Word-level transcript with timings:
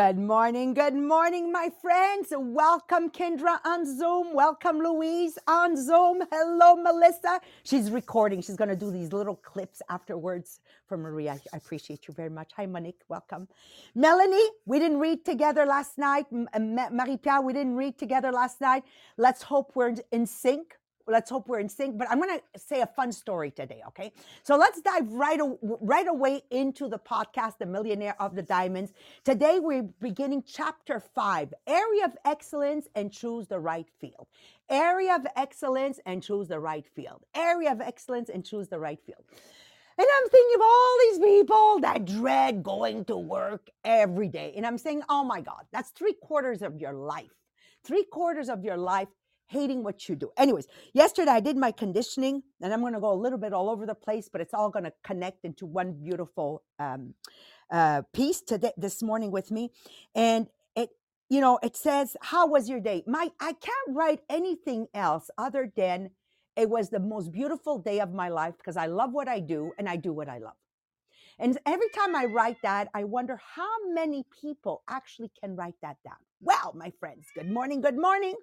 Good 0.00 0.18
morning, 0.18 0.72
good 0.72 0.94
morning, 0.94 1.52
my 1.52 1.68
friends. 1.82 2.28
Welcome, 2.32 3.10
Kendra 3.10 3.58
on 3.66 3.84
Zoom. 3.84 4.32
Welcome, 4.32 4.78
Louise 4.78 5.36
on 5.46 5.76
Zoom. 5.76 6.22
Hello, 6.32 6.74
Melissa. 6.74 7.38
She's 7.64 7.90
recording. 7.90 8.40
She's 8.40 8.56
going 8.56 8.70
to 8.70 8.76
do 8.84 8.90
these 8.90 9.12
little 9.12 9.36
clips 9.36 9.82
afterwards 9.90 10.60
for 10.86 10.96
Maria. 10.96 11.38
I 11.52 11.56
appreciate 11.58 12.08
you 12.08 12.14
very 12.14 12.30
much. 12.30 12.52
Hi, 12.56 12.64
Monique. 12.64 13.02
Welcome. 13.10 13.46
Melanie, 13.94 14.48
we 14.64 14.78
didn't 14.78 15.00
read 15.00 15.22
together 15.26 15.66
last 15.66 15.98
night. 15.98 16.24
Uh, 16.32 16.88
Marie 16.90 17.18
Pierre, 17.18 17.42
we 17.42 17.52
didn't 17.52 17.76
read 17.76 17.98
together 17.98 18.32
last 18.32 18.62
night. 18.62 18.84
Let's 19.18 19.42
hope 19.42 19.72
we're 19.74 19.96
in 20.12 20.24
sync 20.26 20.79
let's 21.10 21.30
hope 21.30 21.48
we're 21.48 21.60
in 21.60 21.68
sync. 21.68 21.98
But 21.98 22.10
I'm 22.10 22.20
going 22.20 22.38
to 22.38 22.60
say 22.60 22.80
a 22.80 22.86
fun 22.86 23.12
story 23.12 23.50
today. 23.50 23.82
Okay. 23.88 24.12
So 24.42 24.56
let's 24.56 24.80
dive 24.80 25.10
right, 25.10 25.40
right 25.62 26.06
away 26.08 26.42
into 26.50 26.88
the 26.88 26.98
podcast, 26.98 27.58
The 27.58 27.66
Millionaire 27.66 28.16
of 28.20 28.34
the 28.34 28.42
Diamonds. 28.42 28.92
Today 29.24 29.58
we're 29.60 29.82
beginning 30.00 30.44
chapter 30.46 31.00
five, 31.00 31.52
area 31.66 32.04
of 32.04 32.16
excellence 32.24 32.88
and 32.94 33.12
choose 33.12 33.46
the 33.48 33.58
right 33.58 33.88
field. 34.00 34.26
Area 34.68 35.16
of 35.16 35.26
excellence 35.36 35.98
and 36.06 36.22
choose 36.22 36.48
the 36.48 36.60
right 36.60 36.86
field. 36.94 37.24
Area 37.34 37.72
of 37.72 37.80
excellence 37.80 38.28
and 38.28 38.44
choose 38.44 38.68
the 38.68 38.78
right 38.78 39.00
field. 39.04 39.24
And 39.98 40.06
I'm 40.16 40.28
thinking 40.30 40.54
of 40.54 40.62
all 40.62 40.96
these 41.00 41.18
people 41.18 41.80
that 41.80 42.04
dread 42.06 42.62
going 42.62 43.04
to 43.06 43.16
work 43.18 43.68
every 43.84 44.28
day. 44.28 44.54
And 44.56 44.66
I'm 44.66 44.78
saying, 44.78 45.02
oh 45.10 45.24
my 45.24 45.42
God, 45.42 45.66
that's 45.72 45.90
three 45.90 46.14
quarters 46.14 46.62
of 46.62 46.78
your 46.80 46.94
life. 46.94 47.34
Three 47.84 48.04
quarters 48.04 48.48
of 48.48 48.64
your 48.64 48.78
life 48.78 49.08
hating 49.50 49.82
what 49.82 50.08
you 50.08 50.14
do. 50.14 50.30
Anyways, 50.38 50.66
yesterday 50.94 51.32
I 51.32 51.40
did 51.40 51.56
my 51.56 51.72
conditioning, 51.72 52.42
and 52.62 52.72
I'm 52.72 52.80
going 52.80 52.94
to 52.94 53.00
go 53.00 53.12
a 53.12 53.20
little 53.24 53.38
bit 53.38 53.52
all 53.52 53.68
over 53.68 53.86
the 53.86 53.94
place, 53.96 54.28
but 54.32 54.40
it's 54.40 54.54
all 54.54 54.70
going 54.70 54.84
to 54.84 54.92
connect 55.04 55.44
into 55.44 55.66
one 55.66 55.92
beautiful 55.92 56.62
um, 56.78 57.14
uh, 57.70 58.02
piece 58.14 58.40
today 58.40 58.72
this 58.76 59.02
morning 59.02 59.32
with 59.32 59.50
me. 59.50 59.72
And 60.14 60.48
it, 60.76 60.90
you 61.28 61.40
know, 61.40 61.58
it 61.62 61.76
says, 61.76 62.16
"How 62.22 62.46
was 62.46 62.68
your 62.68 62.80
day?" 62.80 63.02
My, 63.06 63.28
I 63.40 63.52
can't 63.52 63.88
write 63.90 64.20
anything 64.30 64.86
else 64.94 65.30
other 65.36 65.72
than 65.76 66.10
it 66.56 66.70
was 66.70 66.90
the 66.90 67.00
most 67.00 67.32
beautiful 67.32 67.78
day 67.78 68.00
of 68.00 68.12
my 68.12 68.28
life 68.28 68.54
because 68.58 68.76
I 68.76 68.86
love 68.86 69.12
what 69.12 69.28
I 69.28 69.40
do 69.40 69.72
and 69.78 69.88
I 69.88 69.96
do 69.96 70.12
what 70.12 70.28
I 70.28 70.38
love. 70.38 70.54
And 71.40 71.56
every 71.64 71.88
time 71.88 72.14
I 72.14 72.26
write 72.26 72.58
that, 72.62 72.88
I 72.92 73.04
wonder 73.04 73.40
how 73.54 73.70
many 73.94 74.26
people 74.42 74.82
actually 74.90 75.30
can 75.42 75.56
write 75.56 75.74
that 75.80 75.96
down. 76.04 76.18
Well, 76.42 76.74
my 76.76 76.92
friends, 77.00 77.28
good 77.34 77.50
morning, 77.50 77.80
good 77.80 77.96
morning. 77.96 78.34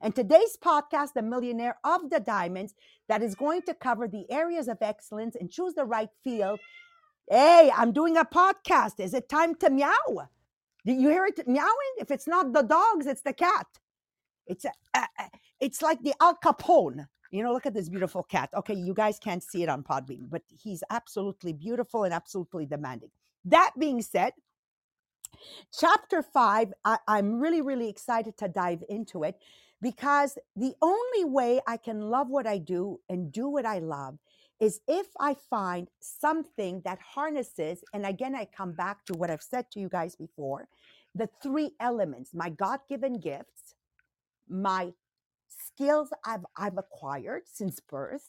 And 0.00 0.14
today's 0.14 0.56
podcast, 0.56 1.12
The 1.14 1.20
Millionaire 1.20 1.76
of 1.84 2.08
the 2.08 2.18
Diamonds, 2.18 2.74
that 3.08 3.22
is 3.22 3.34
going 3.34 3.60
to 3.62 3.74
cover 3.74 4.08
the 4.08 4.24
areas 4.30 4.68
of 4.68 4.78
excellence 4.80 5.36
and 5.38 5.50
choose 5.50 5.74
the 5.74 5.84
right 5.84 6.08
field. 6.24 6.58
Hey, 7.30 7.70
I'm 7.76 7.92
doing 7.92 8.16
a 8.16 8.24
podcast. 8.24 9.00
Is 9.00 9.12
it 9.12 9.28
time 9.28 9.54
to 9.56 9.68
meow? 9.68 10.28
Did 10.86 10.98
you 10.98 11.10
hear 11.10 11.26
it 11.26 11.46
meowing? 11.46 11.94
If 11.98 12.10
it's 12.10 12.26
not 12.26 12.54
the 12.54 12.62
dogs, 12.62 13.06
it's 13.06 13.20
the 13.20 13.34
cat. 13.34 13.66
It's 14.46 14.64
a, 14.64 14.72
a, 14.94 15.00
a 15.00 15.30
it's 15.60 15.82
like 15.82 16.02
the 16.02 16.14
Al 16.22 16.38
Capone 16.42 17.06
you 17.30 17.42
know, 17.42 17.52
look 17.52 17.66
at 17.66 17.74
this 17.74 17.88
beautiful 17.88 18.22
cat. 18.22 18.50
Okay, 18.54 18.74
you 18.74 18.94
guys 18.94 19.18
can't 19.18 19.42
see 19.42 19.62
it 19.62 19.68
on 19.68 19.82
Podbean, 19.82 20.30
but 20.30 20.42
he's 20.62 20.82
absolutely 20.90 21.52
beautiful 21.52 22.04
and 22.04 22.14
absolutely 22.14 22.66
demanding. 22.66 23.10
That 23.44 23.72
being 23.78 24.02
said, 24.02 24.32
chapter 25.78 26.22
five, 26.22 26.72
I, 26.84 26.98
I'm 27.06 27.40
really, 27.40 27.62
really 27.62 27.88
excited 27.88 28.36
to 28.38 28.48
dive 28.48 28.82
into 28.88 29.22
it 29.24 29.36
because 29.82 30.38
the 30.54 30.74
only 30.82 31.24
way 31.24 31.60
I 31.66 31.76
can 31.76 32.00
love 32.00 32.28
what 32.28 32.46
I 32.46 32.58
do 32.58 33.00
and 33.08 33.30
do 33.32 33.48
what 33.48 33.66
I 33.66 33.78
love 33.78 34.18
is 34.58 34.80
if 34.88 35.08
I 35.20 35.34
find 35.50 35.88
something 36.00 36.80
that 36.84 36.98
harnesses, 36.98 37.84
and 37.92 38.06
again, 38.06 38.34
I 38.34 38.46
come 38.46 38.72
back 38.72 39.04
to 39.06 39.14
what 39.14 39.30
I've 39.30 39.42
said 39.42 39.70
to 39.72 39.80
you 39.80 39.88
guys 39.88 40.16
before 40.16 40.68
the 41.14 41.28
three 41.42 41.72
elements 41.80 42.34
my 42.34 42.50
God 42.50 42.80
given 42.88 43.18
gifts, 43.18 43.74
my 44.48 44.92
skills 45.48 46.10
I've, 46.24 46.44
I've 46.56 46.78
acquired 46.78 47.42
since 47.46 47.80
birth 47.80 48.28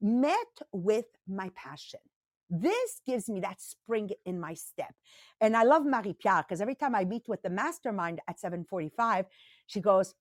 met 0.00 0.36
with 0.72 1.06
my 1.26 1.50
passion. 1.54 2.00
This 2.50 3.00
gives 3.06 3.28
me 3.28 3.40
that 3.40 3.60
spring 3.60 4.10
in 4.26 4.38
my 4.38 4.54
step. 4.54 4.94
And 5.40 5.56
I 5.56 5.62
love 5.62 5.84
Marie 5.84 6.12
Pierre 6.12 6.44
because 6.46 6.60
every 6.60 6.74
time 6.74 6.94
I 6.94 7.04
meet 7.04 7.24
with 7.26 7.42
the 7.42 7.50
mastermind 7.50 8.20
at 8.28 8.38
745, 8.38 9.26
she 9.66 9.80
goes, 9.80 10.14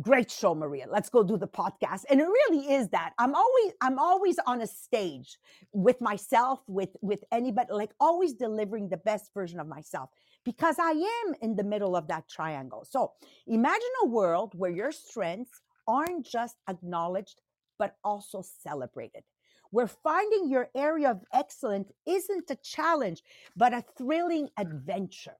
great 0.00 0.30
show 0.30 0.54
maria 0.54 0.86
let's 0.90 1.10
go 1.10 1.22
do 1.22 1.36
the 1.36 1.46
podcast 1.46 2.04
and 2.08 2.18
it 2.18 2.24
really 2.24 2.72
is 2.72 2.88
that 2.88 3.12
i'm 3.18 3.34
always 3.34 3.72
i'm 3.82 3.98
always 3.98 4.38
on 4.46 4.62
a 4.62 4.66
stage 4.66 5.38
with 5.72 6.00
myself 6.00 6.60
with 6.66 6.96
with 7.02 7.22
anybody 7.30 7.70
like 7.72 7.92
always 8.00 8.32
delivering 8.32 8.88
the 8.88 8.96
best 8.96 9.30
version 9.34 9.60
of 9.60 9.68
myself 9.68 10.08
because 10.44 10.76
i 10.78 10.90
am 10.90 11.34
in 11.42 11.56
the 11.56 11.64
middle 11.64 11.96
of 11.96 12.08
that 12.08 12.28
triangle 12.28 12.86
so 12.88 13.12
imagine 13.46 13.94
a 14.04 14.06
world 14.08 14.52
where 14.56 14.70
your 14.70 14.92
strengths 14.92 15.60
aren't 15.88 16.26
just 16.26 16.56
acknowledged 16.68 17.42
but 17.78 17.96
also 18.04 18.42
celebrated 18.62 19.24
where 19.70 19.88
finding 19.88 20.50
your 20.50 20.68
area 20.76 21.10
of 21.10 21.20
excellence 21.32 21.90
isn't 22.06 22.50
a 22.50 22.56
challenge 22.56 23.22
but 23.56 23.74
a 23.74 23.84
thrilling 23.98 24.48
adventure 24.58 25.36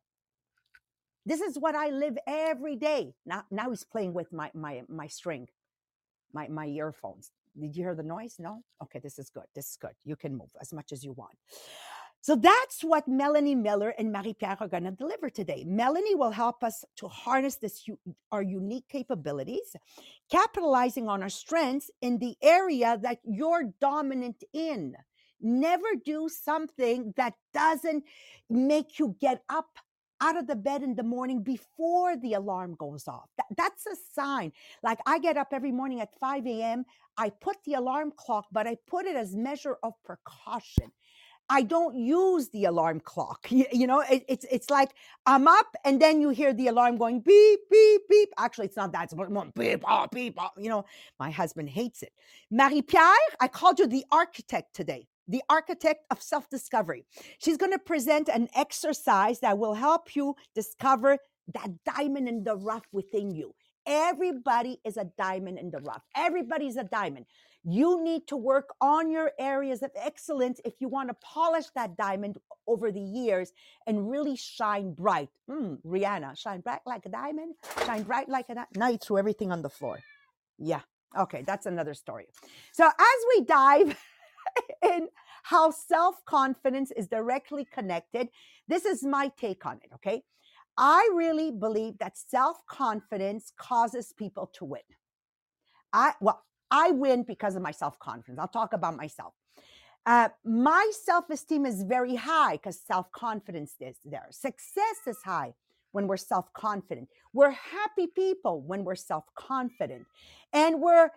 this 1.25 1.41
is 1.41 1.59
what 1.59 1.75
I 1.75 1.91
live 1.91 2.19
every 2.27 2.77
day. 2.77 3.15
Now, 3.25 3.45
now 3.51 3.71
he's 3.71 3.85
playing 3.85 4.12
with 4.15 4.33
my 4.33 4.51
my 4.55 4.83
my 4.89 5.07
string, 5.07 5.49
my 6.33 6.49
my 6.49 6.67
earphones. 6.67 7.31
Did 7.61 7.77
you 7.77 7.85
hear 7.85 7.95
the 7.95 8.03
noise? 8.03 8.37
No. 8.39 8.65
Okay, 8.83 8.99
this 8.99 9.19
is 9.19 9.31
good. 9.31 9.45
This 9.55 9.71
is 9.71 9.77
good. 9.77 9.93
You 10.05 10.17
can 10.17 10.37
move 10.37 10.51
as 10.61 10.73
much 10.73 10.93
as 10.93 11.05
you 11.05 11.12
want. 11.12 11.37
So 12.22 12.37
that's 12.37 12.83
what 12.84 13.09
Melanie 13.09 13.56
Miller 13.56 13.93
and 13.99 14.12
Marie 14.12 14.34
Pierre 14.34 14.56
are 14.60 14.69
going 14.69 14.84
to 14.84 14.93
deliver 14.93 15.28
today. 15.28 15.65
Melanie 15.66 16.15
will 16.15 16.31
help 16.31 16.62
us 16.62 16.84
to 16.99 17.09
harness 17.09 17.56
this 17.56 17.84
our 18.31 18.43
unique 18.43 18.88
capabilities, 18.88 19.75
capitalizing 20.31 21.09
on 21.09 21.25
our 21.25 21.28
strengths 21.28 21.91
in 22.00 22.19
the 22.19 22.37
area 22.41 22.97
that 23.03 23.19
you're 23.25 23.75
dominant 23.81 24.44
in. 24.53 24.94
Never 25.41 25.97
do 26.05 26.28
something 26.28 27.12
that 27.16 27.34
doesn't 27.53 28.05
make 28.49 29.00
you 29.00 29.16
get 29.21 29.43
up 29.49 29.78
out 30.21 30.37
of 30.37 30.47
the 30.47 30.55
bed 30.55 30.84
in 30.84 30.94
the 30.94 31.03
morning 31.03 31.43
before 31.43 32.16
the 32.16 32.34
alarm 32.34 32.77
goes 32.78 33.09
off. 33.09 33.28
That, 33.37 33.47
that's 33.56 33.87
a 33.87 33.97
sign. 34.15 34.53
Like 34.84 35.00
I 35.05 35.19
get 35.19 35.37
up 35.37 35.49
every 35.50 35.72
morning 35.72 36.00
at 36.00 36.15
5 36.21 36.47
a.m. 36.47 36.84
I 37.19 37.31
put 37.31 37.56
the 37.65 37.75
alarm 37.75 38.12
clock, 38.16 38.47
but 38.53 38.69
I 38.69 38.77
put 38.87 39.06
it 39.06 39.16
as 39.16 39.34
measure 39.34 39.77
of 39.82 39.94
precaution. 40.05 40.93
I 41.49 41.63
don't 41.63 41.97
use 41.97 42.49
the 42.51 42.65
alarm 42.65 43.01
clock. 43.01 43.47
You, 43.51 43.67
you 43.73 43.87
know, 43.87 44.01
it, 44.01 44.25
it's 44.29 44.47
it's 44.51 44.71
like 44.71 44.91
I'm 45.27 45.47
up 45.47 45.77
and 45.85 46.01
then 46.01 46.21
you 46.21 46.31
hear 46.31 46.55
the 46.55 46.69
alarm 46.69 46.97
going 46.97 47.21
beep 47.21 47.61
beep 47.71 48.03
beep. 48.09 48.31
Actually, 48.39 48.67
it's 48.67 48.77
not 48.77 48.93
that. 48.93 49.05
It's 49.05 49.15
more 49.15 49.29
beep 49.55 49.83
oh, 49.87 50.07
beep. 50.11 50.37
Oh. 50.39 50.49
You 50.57 50.71
know, 50.71 50.85
my 51.19 51.31
husband 51.31 51.69
hates 51.69 52.03
it. 52.03 52.13
Marie 52.51 52.83
Pierre, 52.83 53.27
I 53.41 53.49
called 53.49 53.79
you 53.79 53.87
the 53.87 54.05
architect 54.11 54.75
today 54.75 55.07
the 55.29 55.43
architect 55.49 56.05
of 56.11 56.23
self 56.23 56.49
discovery. 56.49 57.05
She's 57.39 57.57
going 57.57 57.73
to 57.73 57.79
present 57.79 58.29
an 58.29 58.49
exercise 58.55 59.41
that 59.41 59.59
will 59.59 59.75
help 59.75 60.15
you 60.17 60.35
discover 60.55 61.19
that 61.55 61.71
diamond 61.85 62.29
in 62.29 62.45
the 62.45 62.57
rough 62.57 62.87
within 62.93 63.31
you. 63.31 63.55
Everybody 63.87 64.79
is 64.85 64.97
a 64.97 65.06
diamond 65.19 65.59
in 65.59 65.71
the 65.71 65.81
rough. 65.81 66.03
Everybody's 66.17 66.77
a 66.77 66.85
diamond. 66.85 67.27
You 67.64 68.03
need 68.03 68.26
to 68.29 68.37
work 68.37 68.70
on 68.81 69.11
your 69.11 69.32
areas 69.38 69.82
of 69.82 69.91
excellence 69.94 70.61
if 70.64 70.75
you 70.81 70.88
want 70.88 71.09
to 71.11 71.17
polish 71.23 71.67
that 71.75 71.97
diamond 71.97 72.37
over 72.67 72.91
the 72.91 73.00
years 73.00 73.53
and 73.87 74.11
really 74.11 74.37
shine 74.37 74.94
bright. 74.94 75.29
Mm, 75.49 75.79
Rihanna, 75.87 76.37
shine 76.37 76.61
bright 76.61 76.81
like 76.87 77.06
a 77.06 77.09
diamond, 77.09 77.55
shine 77.87 78.03
bright 78.03 78.29
like 78.29 78.47
a 78.49 78.55
diamond. 78.55 78.76
Now 78.76 78.88
you 78.88 78.99
threw 78.99 79.19
everything 79.19 79.53
on 79.53 79.62
the 79.62 79.70
floor. 79.70 80.00
Yeah. 80.59 80.81
Okay, 81.17 81.43
that's 81.47 81.67
another 81.67 81.94
story. 81.94 82.26
So 82.73 82.87
as 82.87 83.19
we 83.37 83.44
dive 83.44 83.97
in 84.82 85.09
how 85.43 85.70
self 85.70 86.25
confidence 86.25 86.91
is 86.93 87.09
directly 87.09 87.64
connected. 87.64 88.29
This 88.69 88.85
is 88.85 89.03
my 89.03 89.31
take 89.37 89.67
on 89.67 89.79
it, 89.82 89.91
okay? 89.94 90.23
I 90.76 91.11
really 91.14 91.50
believe 91.50 91.99
that 91.99 92.17
self 92.17 92.64
confidence 92.67 93.53
causes 93.56 94.14
people 94.17 94.50
to 94.55 94.64
win. 94.64 94.82
I, 95.93 96.14
well, 96.20 96.43
I 96.73 96.91
win 96.91 97.23
because 97.23 97.55
of 97.55 97.63
my 97.63 97.71
self 97.71 97.99
confidence. 98.01 98.41
I'll 98.41 98.49
talk 98.49 98.73
about 98.73 98.97
myself. 98.97 99.35
Uh, 100.05 100.31
my 100.45 100.91
self 101.05 101.31
esteem 101.31 101.67
is 101.67 101.85
very 101.85 102.17
high 102.17 102.55
because 102.55 102.81
self 102.81 103.13
confidence 103.13 103.75
is 103.81 103.97
there. 104.05 104.27
Success 104.31 105.07
is 105.07 105.19
high 105.25 105.55
when 105.93 106.09
we're 106.09 106.17
self 106.17 106.53
confident. 106.55 107.09
We're 107.33 107.53
happy 107.53 108.09
people 108.09 108.63
when 108.63 108.83
we're 108.85 108.97
self 108.97 109.25
confident. 109.37 110.07
And 110.53 110.81
we're 110.81 111.11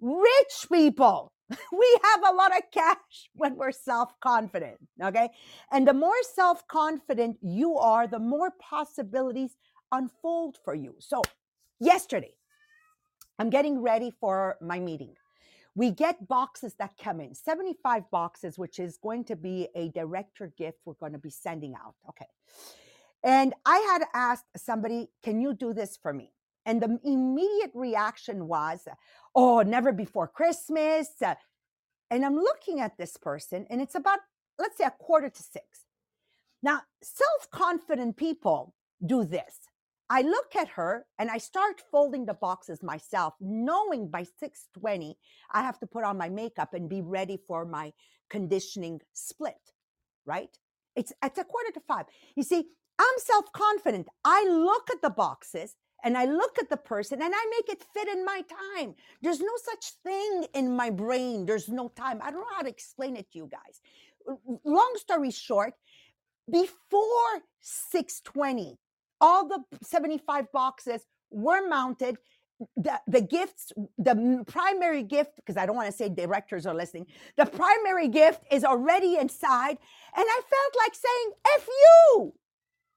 rich 0.00 0.66
people 0.72 1.32
we 1.72 1.98
have 2.02 2.20
a 2.32 2.34
lot 2.34 2.56
of 2.56 2.62
cash 2.72 3.30
when 3.34 3.56
we're 3.56 3.72
self 3.72 4.18
confident. 4.20 4.78
Okay. 5.02 5.30
And 5.70 5.86
the 5.86 5.94
more 5.94 6.22
self 6.34 6.66
confident 6.68 7.38
you 7.42 7.76
are, 7.76 8.06
the 8.06 8.18
more 8.18 8.52
possibilities 8.60 9.56
unfold 9.90 10.58
for 10.64 10.74
you. 10.74 10.94
So, 10.98 11.22
yesterday, 11.80 12.34
I'm 13.42 13.50
getting 13.50 13.82
ready 13.82 14.12
for 14.20 14.56
my 14.60 14.78
meeting. 14.78 15.16
We 15.74 15.90
get 15.90 16.28
boxes 16.28 16.74
that 16.74 16.92
come 16.96 17.20
in 17.20 17.34
75 17.34 18.08
boxes, 18.08 18.56
which 18.56 18.78
is 18.78 18.98
going 18.98 19.24
to 19.24 19.34
be 19.34 19.66
a 19.74 19.88
director 19.88 20.52
gift 20.56 20.78
we're 20.84 20.94
going 20.94 21.14
to 21.14 21.18
be 21.18 21.30
sending 21.30 21.74
out. 21.74 21.96
Okay. 22.08 22.28
And 23.24 23.52
I 23.66 23.78
had 23.78 24.04
asked 24.14 24.44
somebody, 24.56 25.08
Can 25.24 25.40
you 25.40 25.54
do 25.54 25.74
this 25.74 25.98
for 26.00 26.12
me? 26.12 26.30
And 26.66 26.80
the 26.80 27.00
immediate 27.02 27.72
reaction 27.74 28.46
was, 28.46 28.86
Oh, 29.34 29.62
never 29.62 29.90
before 29.90 30.28
Christmas. 30.28 31.08
And 32.12 32.24
I'm 32.24 32.36
looking 32.36 32.78
at 32.78 32.96
this 32.96 33.16
person, 33.16 33.66
and 33.70 33.82
it's 33.82 33.96
about, 33.96 34.20
let's 34.56 34.78
say, 34.78 34.84
a 34.84 34.92
quarter 34.92 35.30
to 35.30 35.42
six. 35.42 35.66
Now, 36.62 36.82
self 37.02 37.50
confident 37.50 38.16
people 38.16 38.76
do 39.04 39.24
this. 39.24 39.58
I 40.10 40.22
look 40.22 40.54
at 40.56 40.68
her 40.68 41.06
and 41.18 41.30
I 41.30 41.38
start 41.38 41.82
folding 41.90 42.26
the 42.26 42.34
boxes 42.34 42.82
myself, 42.82 43.34
knowing 43.40 44.08
by 44.08 44.24
6:20 44.24 45.16
I 45.50 45.62
have 45.62 45.78
to 45.80 45.86
put 45.86 46.04
on 46.04 46.18
my 46.18 46.28
makeup 46.28 46.74
and 46.74 46.88
be 46.88 47.00
ready 47.00 47.38
for 47.46 47.64
my 47.64 47.92
conditioning 48.28 49.00
split, 49.12 49.72
right? 50.26 50.58
It's 50.96 51.12
it's 51.22 51.38
a 51.38 51.44
quarter 51.44 51.72
to 51.72 51.80
5. 51.80 52.06
You 52.36 52.42
see, 52.42 52.68
I'm 52.98 53.18
self-confident. 53.18 54.08
I 54.24 54.44
look 54.48 54.90
at 54.90 55.02
the 55.02 55.10
boxes 55.10 55.76
and 56.04 56.18
I 56.18 56.26
look 56.26 56.58
at 56.58 56.68
the 56.68 56.76
person 56.76 57.22
and 57.22 57.32
I 57.34 57.44
make 57.56 57.68
it 57.74 57.84
fit 57.94 58.08
in 58.08 58.24
my 58.24 58.42
time. 58.42 58.94
There's 59.22 59.40
no 59.40 59.56
such 59.56 59.92
thing 60.02 60.46
in 60.52 60.76
my 60.76 60.90
brain. 60.90 61.46
There's 61.46 61.68
no 61.68 61.88
time. 61.88 62.20
I 62.22 62.30
don't 62.30 62.40
know 62.40 62.56
how 62.56 62.62
to 62.62 62.68
explain 62.68 63.16
it 63.16 63.30
to 63.32 63.38
you 63.38 63.48
guys. 63.48 63.80
Long 64.64 64.92
story 64.96 65.30
short, 65.30 65.74
before 66.50 67.32
620 67.60 68.78
all 69.22 69.48
the 69.48 69.64
75 69.84 70.52
boxes 70.52 71.02
were 71.32 71.68
mounted. 71.68 72.18
The, 72.76 73.00
the 73.08 73.22
gifts 73.22 73.72
the 73.98 74.44
primary 74.46 75.02
gift 75.04 75.32
because 75.36 75.56
i 75.58 75.66
don't 75.66 75.76
want 75.76 75.90
to 75.90 75.96
say 75.96 76.08
directors 76.08 76.66
are 76.66 76.74
listening 76.74 77.06
the 77.36 77.46
primary 77.46 78.08
gift 78.08 78.42
is 78.52 78.64
already 78.64 79.16
inside 79.16 79.78
and 80.16 80.26
i 80.36 80.42
felt 80.54 80.74
like 80.78 80.94
saying 80.94 81.32
f 81.56 81.68
you! 81.68 82.34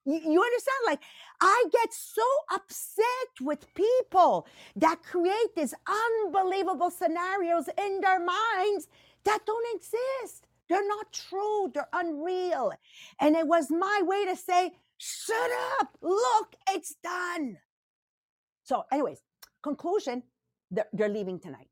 You, 0.05 0.21
you 0.33 0.43
understand? 0.43 0.77
Like 0.87 1.01
i 1.41 1.65
get 1.71 1.93
so 1.93 2.23
upset 2.53 3.31
with 3.41 3.73
people 3.75 4.47
that 4.77 5.03
create 5.03 5.55
these 5.55 5.73
unbelievable 5.87 6.91
scenarios 6.91 7.69
in 7.77 8.01
their 8.01 8.19
minds 8.19 8.87
that 9.25 9.41
don't 9.47 9.75
exist. 9.75 10.47
They're 10.69 10.87
not 10.87 11.13
true. 11.13 11.71
They're 11.73 11.89
unreal. 11.93 12.73
And 13.21 13.35
it 13.35 13.47
was 13.47 13.71
my 13.71 14.01
way 14.03 14.25
to 14.25 14.35
say 14.35 14.73
shut 14.97 15.51
up! 15.79 15.89
Look 16.01 16.55
it's 16.69 16.95
done! 17.03 17.57
So 18.63 18.85
anyways 18.91 19.19
conclusion 19.63 20.23
they're, 20.71 20.87
they're 20.93 21.09
leaving 21.09 21.39
tonight. 21.39 21.69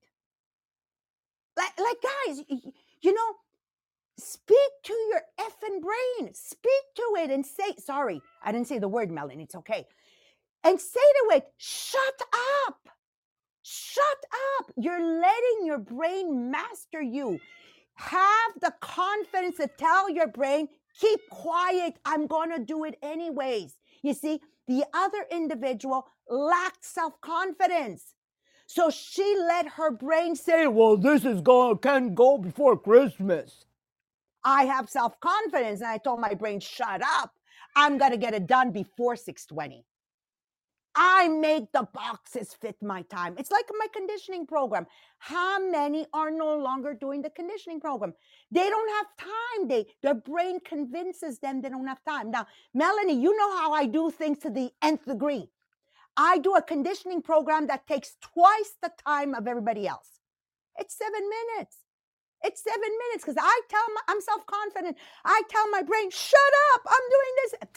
Like, 1.58 1.78
like 1.80 1.98
guys 2.02 2.42
you 3.02 3.14
know 3.14 3.36
speak 4.18 4.72
to 4.84 4.94
your 5.10 5.22
effing 5.40 5.82
brain. 5.82 6.34
Speak 6.34 6.84
to 6.96 7.16
it 7.18 7.32
and 7.32 7.46
say 7.46 7.76
sorry 7.78 8.22
i 8.44 8.52
didn't 8.52 8.68
say 8.68 8.80
the 8.80 8.88
word 8.88 9.12
melanie 9.12 9.44
it's 9.44 9.56
okay. 9.56 9.86
And 10.64 10.80
say 10.80 11.00
to 11.00 11.36
it 11.38 11.46
shut 11.58 12.22
up! 12.68 12.78
Shut 13.64 14.04
up! 14.60 14.72
You're 14.78 15.02
letting 15.02 15.66
your 15.66 15.78
brain 15.78 16.52
master 16.52 17.02
you. 17.02 17.40
Have 17.96 18.54
the 18.62 18.74
confidence 18.82 19.58
to 19.58 19.68
tell 19.78 20.10
your 20.10 20.28
brain 20.28 20.68
keep 21.00 21.20
quiet 21.30 21.96
i'm 22.06 22.28
going 22.28 22.52
to 22.52 22.64
do 22.64 22.84
it 22.84 22.98
anyways 23.02 23.78
you 24.02 24.14
see 24.14 24.40
the 24.68 24.84
other 24.94 25.26
individual 25.32 26.08
lacked 26.30 26.86
self-confidence 26.86 28.16
so 28.66 28.90
she 28.90 29.36
let 29.48 29.68
her 29.68 29.92
brain 29.92 30.36
say 30.36 30.68
well 30.68 30.98
this 30.98 31.26
is 31.26 31.42
going 31.42 31.78
can 31.78 32.14
go 32.14 32.38
before 32.38 32.78
christmas 32.78 33.66
I 34.44 34.66
have 34.66 34.90
self 34.90 35.20
confidence. 35.20 35.82
And 35.82 35.90
I 35.90 35.98
told 35.98 36.20
my 36.20 36.34
brain, 36.34 36.60
shut 36.60 37.02
up. 37.02 37.32
I'm 37.76 37.98
going 37.98 38.12
to 38.12 38.18
get 38.18 38.34
it 38.34 38.48
done 38.48 38.72
before 38.72 39.16
620. 39.16 39.86
I 40.96 41.28
make 41.28 41.72
the 41.72 41.88
boxes 41.94 42.54
fit 42.54 42.76
my 42.82 43.02
time. 43.04 43.36
It's 43.40 43.52
like 43.52 43.66
my 43.80 43.88
conditioning 43.94 44.46
program. 44.46 44.86
How 45.20 45.60
many 45.60 46.06
are 46.14 46.32
no 46.32 46.58
longer 46.58 46.94
doing 46.94 47.22
the 47.22 47.32
conditioning 47.32 47.80
program? 47.82 48.14
They 48.52 48.70
don't 48.70 48.90
have 48.98 49.08
time. 49.18 49.68
They 49.68 49.88
their 50.04 50.14
brain 50.16 50.60
convinces 50.66 51.40
them 51.40 51.62
they 51.62 51.70
don't 51.70 51.88
have 51.88 52.04
time. 52.06 52.32
Now, 52.32 52.48
Melanie, 52.74 53.20
you 53.20 53.36
know 53.38 53.58
how 53.58 53.74
I 53.74 53.88
do 53.88 54.12
things 54.12 54.40
to 54.40 54.52
the 54.52 54.72
nth 54.84 55.06
degree. 55.06 55.50
I 56.16 56.38
do 56.40 56.56
a 56.56 56.62
conditioning 56.62 57.24
program 57.24 57.68
that 57.68 57.88
takes 57.88 58.16
twice 58.22 58.76
the 58.82 58.92
time 59.08 59.34
of 59.34 59.48
everybody 59.48 59.88
else. 59.88 60.20
It's 60.78 60.96
seven 60.98 61.28
minutes. 61.30 61.78
It's 62.44 62.62
seven 62.64 62.82
minutes 62.82 63.24
because 63.26 63.38
I 63.40 63.62
tell 63.70 63.86
my, 63.96 64.02
I'm 64.10 64.22
self 64.22 64.46
confident. 64.46 64.98
I 65.26 65.42
tell 65.50 65.70
my 65.72 65.82
brain, 65.82 66.12
shut 66.12 66.40
up, 66.76 66.82
I'm 66.88 67.10
doing 67.10 67.36
this. 67.44 67.70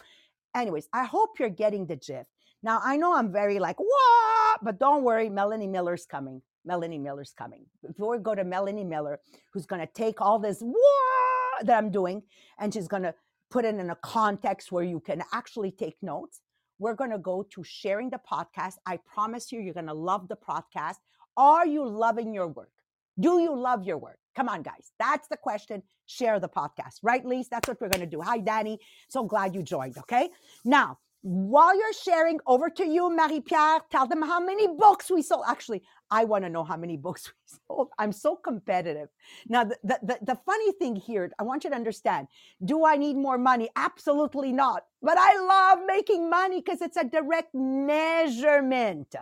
Anyways, 0.55 0.89
I 0.93 1.05
hope 1.05 1.39
you're 1.39 1.49
getting 1.51 1.87
the 1.87 1.97
gist. 1.97 2.31
Now, 2.67 2.81
I 2.83 2.97
know 2.97 3.15
I'm 3.15 3.31
very 3.31 3.61
like, 3.61 3.79
what? 3.79 4.59
But 4.61 4.81
don't 4.81 5.05
worry, 5.05 5.31
Melanie 5.31 5.69
Miller's 5.69 6.05
coming. 6.05 6.43
Melanie 6.65 6.99
Miller's 6.99 7.33
coming. 7.33 7.65
Before 7.87 8.17
we 8.17 8.19
go 8.21 8.35
to 8.35 8.43
Melanie 8.43 8.83
Miller, 8.83 9.21
who's 9.53 9.67
going 9.67 9.87
to 9.87 9.93
take 9.93 10.21
all 10.21 10.41
this 10.41 10.59
what 10.63 11.65
that 11.65 11.79
I'm 11.79 11.93
doing 11.93 12.25
and 12.59 12.75
she's 12.75 12.89
going 12.89 13.05
to 13.05 13.15
put 13.53 13.65
it 13.65 13.77
in 13.77 13.89
a 13.89 13.95
context 13.95 14.73
where 14.73 14.83
you 14.83 14.99
can 14.99 15.23
actually 15.33 15.71
take 15.71 15.97
notes. 16.03 16.41
We're 16.81 16.97
going 16.97 17.13
to 17.13 17.19
go 17.19 17.47
to 17.55 17.63
sharing 17.63 18.11
the 18.11 18.19
podcast. 18.29 18.79
I 18.85 18.99
promise 19.15 19.53
you, 19.53 19.61
you're 19.61 19.73
going 19.73 19.87
to 19.87 19.95
love 19.95 20.27
the 20.27 20.37
podcast. 20.37 20.97
Are 21.37 21.69
you 21.69 21.87
loving 21.87 22.35
your 22.35 22.49
work? 22.49 22.73
Do 23.21 23.39
you 23.39 23.57
love 23.57 23.85
your 23.85 23.99
work? 23.99 24.19
Come 24.35 24.49
on, 24.49 24.63
guys. 24.63 24.91
That's 24.99 25.29
the 25.29 25.37
question. 25.37 25.85
Share 26.07 26.41
the 26.41 26.49
podcast, 26.49 26.97
right, 27.05 27.25
Lise? 27.25 27.49
That's 27.49 27.69
what 27.69 27.81
we're 27.81 27.91
going 27.91 28.01
to 28.01 28.07
do. 28.07 28.21
Hi, 28.23 28.39
Danny. 28.39 28.81
So 29.09 29.23
glad 29.23 29.55
you 29.55 29.63
joined. 29.63 29.99
Okay. 29.99 30.31
Now, 30.65 30.99
while 31.29 31.77
you're 31.77 31.93
sharing, 31.93 32.39
over 32.47 32.71
to 32.71 32.87
you, 32.87 33.11
Marie 33.11 33.41
Pierre. 33.41 33.81
Tell 33.91 34.07
them 34.07 34.23
how 34.23 34.39
many 34.39 34.69
books 34.69 35.11
we 35.11 35.23
sold. 35.23 35.43
Actually, 35.49 35.83
I 36.09 36.23
want 36.23 36.45
to 36.45 36.49
know 36.49 36.63
how 36.63 36.77
many 36.77 36.97
books 36.97 37.33
we 37.51 37.59
sold. 37.67 37.89
I'm 37.99 38.13
so 38.13 38.37
competitive. 38.37 39.09
Now, 39.49 39.65
the, 39.65 39.77
the, 39.83 40.19
the, 40.23 40.39
funny 40.47 40.71
thing 40.75 40.95
here, 40.95 41.33
I 41.41 41.43
want 41.43 41.65
you 41.65 41.71
to 41.71 41.75
understand 41.75 42.29
do 42.65 42.87
I 42.87 42.97
need 42.97 43.17
more 43.17 43.39
money? 43.39 43.69
Absolutely 43.75 44.53
not. 44.53 44.85
But 45.03 45.19
I 45.19 45.35
love 45.37 45.81
making 45.85 46.31
money 46.31 46.61
because 46.61 46.81
it's 46.81 46.97
a 46.97 47.03
direct 47.03 47.53
measurement 47.53 49.17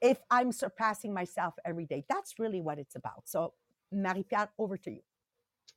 if 0.00 0.16
I'm 0.30 0.52
surpassing 0.52 1.12
myself 1.12 1.52
every 1.66 1.84
day. 1.84 2.06
That's 2.08 2.38
really 2.38 2.62
what 2.62 2.78
it's 2.78 2.96
about. 2.96 3.24
So, 3.28 3.52
Marie 3.92 4.22
Pierre, 4.22 4.48
over 4.58 4.78
to 4.78 4.90
you. 4.90 5.02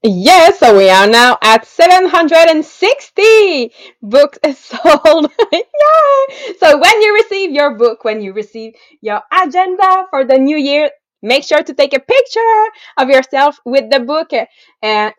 Yes, 0.01 0.59
so 0.59 0.77
we 0.77 0.89
are 0.89 1.07
now 1.07 1.37
at 1.41 1.67
760 1.67 3.71
books 4.01 4.37
sold. 4.57 5.29
Yay! 5.51 6.53
So 6.57 6.79
when 6.79 7.01
you 7.01 7.15
receive 7.15 7.51
your 7.51 7.75
book, 7.75 8.05
when 8.05 8.21
you 8.21 8.31
receive 8.31 8.75
your 9.01 9.21
agenda 9.29 10.05
for 10.09 10.23
the 10.23 10.37
new 10.37 10.55
year, 10.55 10.89
make 11.21 11.43
sure 11.43 11.61
to 11.61 11.73
take 11.73 11.93
a 11.93 11.99
picture 11.99 12.63
of 12.97 13.09
yourself 13.09 13.59
with 13.65 13.91
the 13.91 13.99
book 13.99 14.31
uh, 14.31 14.45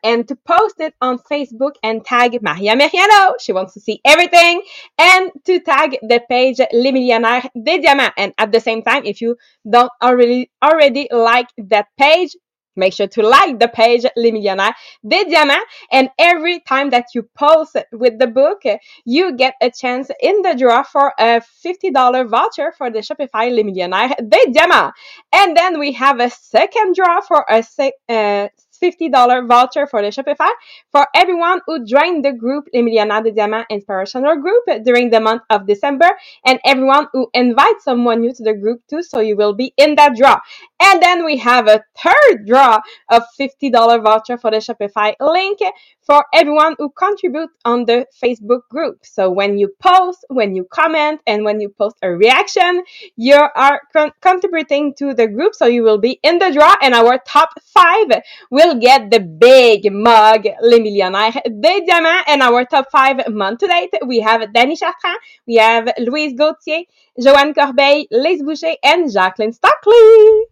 and 0.03 0.27
to 0.29 0.35
post 0.49 0.77
it 0.81 0.95
on 1.03 1.19
Facebook 1.31 1.73
and 1.83 2.03
tag 2.03 2.39
Maria 2.41 2.75
Meriano. 2.75 3.35
She 3.39 3.53
wants 3.53 3.75
to 3.75 3.81
see 3.81 4.01
everything 4.07 4.63
and 4.97 5.31
to 5.45 5.61
tag 5.61 5.99
the 6.01 6.23
page 6.27 6.59
Les 6.73 6.93
Millionnaires 6.93 7.45
des 7.55 7.81
Diamants. 7.81 8.15
And 8.17 8.33
at 8.39 8.51
the 8.51 8.61
same 8.61 8.81
time, 8.81 9.05
if 9.05 9.21
you 9.21 9.37
don't 9.71 9.93
already 10.03 10.51
already 10.65 11.07
like 11.13 11.49
that 11.59 11.89
page, 11.99 12.35
Make 12.77 12.93
sure 12.95 13.09
to 13.09 13.23
like 13.23 13.59
the 13.59 13.69
page 13.69 14.07
Les 14.17 14.31
Millionnaires 14.33 14.75
des 15.07 15.25
Diamants. 15.25 15.65
And 15.91 16.11
every 16.19 16.61
time 16.61 16.91
that 16.91 17.07
you 17.15 17.29
post 17.37 17.77
with 17.93 18.19
the 18.19 18.27
book, 18.27 18.63
you 19.05 19.37
get 19.37 19.55
a 19.61 19.71
chance 19.71 20.11
in 20.23 20.43
the 20.43 20.55
draw 20.57 20.83
for 20.83 21.13
a 21.19 21.43
$50 21.65 22.29
voucher 22.31 22.73
for 22.77 22.91
the 22.91 23.01
Shopify 23.01 23.51
Les 23.55 23.63
Millionnaires 23.65 24.13
des 24.19 24.51
Diamants. 24.53 24.93
And 25.33 25.57
then 25.57 25.79
we 25.79 25.93
have 25.93 26.21
a 26.21 26.31
second 26.31 26.95
draw 26.95 27.21
for 27.21 27.45
a 27.49 27.63
se- 27.63 27.93
uh, 28.09 28.49
$50 28.83 29.49
voucher 29.49 29.87
for 29.87 30.03
the 30.03 30.09
Shopify 30.09 30.51
for 30.91 31.07
everyone 31.15 31.61
who 31.67 31.85
joined 31.85 32.25
the 32.25 32.33
group 32.33 32.69
Les 32.73 32.83
Millionnaires 32.83 33.23
des 33.23 33.65
Inspirational 33.71 34.37
Group 34.37 34.65
during 34.85 35.11
the 35.11 35.21
month 35.21 35.43
of 35.51 35.67
December 35.67 36.09
and 36.45 36.59
everyone 36.65 37.07
who 37.13 37.29
invites 37.35 37.85
someone 37.85 38.21
new 38.21 38.33
to 38.33 38.43
the 38.43 38.55
group 38.55 38.83
too. 38.89 39.03
So 39.03 39.21
you 39.21 39.37
will 39.37 39.55
be 39.55 39.73
in 39.77 39.95
that 39.97 40.17
draw. 40.17 40.41
And 40.83 41.03
then 41.03 41.25
we 41.25 41.37
have 41.39 41.69
a 41.69 41.83
third 41.97 42.47
draw 42.47 42.81
of 43.11 43.23
$50 43.39 44.03
voucher 44.03 44.39
for 44.39 44.51
the 44.51 44.59
Shopify 44.59 45.15
link 45.21 45.59
for 46.03 46.25
everyone 46.35 46.75
who 46.79 46.91
contribute 46.91 47.51
on 47.65 47.85
the 47.85 48.07
Facebook 48.23 48.63
group. 48.71 48.99
So 49.05 49.31
when 49.31 49.59
you 49.59 49.73
post, 49.81 50.25
when 50.29 50.57
you 50.57 50.65
comment, 50.65 51.21
and 51.27 51.45
when 51.45 51.61
you 51.61 51.69
post 51.69 51.97
a 52.03 52.11
reaction, 52.11 52.83
you 53.17 53.35
are 53.35 53.81
con- 53.93 54.13
contributing 54.21 54.95
to 54.95 55.15
the 55.15 55.29
group. 55.29 55.55
So 55.55 55.67
you 55.67 55.83
will 55.83 55.99
be 55.99 56.19
in 56.23 56.39
the 56.39 56.51
draw 56.53 56.75
and 56.83 56.95
our 56.95 57.19
top 57.27 57.51
five 57.63 58.09
will 58.51 58.70
get 58.79 59.11
the 59.11 59.21
big 59.21 59.93
mug 59.93 60.47
Les 60.63 60.81
Millionnaires 60.81 61.37
des 61.45 61.81
Diamants. 61.87 62.25
And 62.29 62.43
our 62.43 62.65
top 62.65 62.87
five 62.91 63.29
month 63.29 63.61
to 63.61 63.67
date, 63.67 63.95
we 64.07 64.21
have 64.21 64.53
Danny 64.53 64.77
Chartrand, 64.77 65.17
we 65.47 65.57
have 65.57 65.93
Louise 65.99 66.35
Gauthier, 66.35 66.85
Joanne 67.21 67.55
Corbeil, 67.55 68.05
Lise 68.11 68.43
Boucher, 68.43 68.77
and 68.83 69.11
Jacqueline 69.13 69.53
Stockley. 69.53 70.45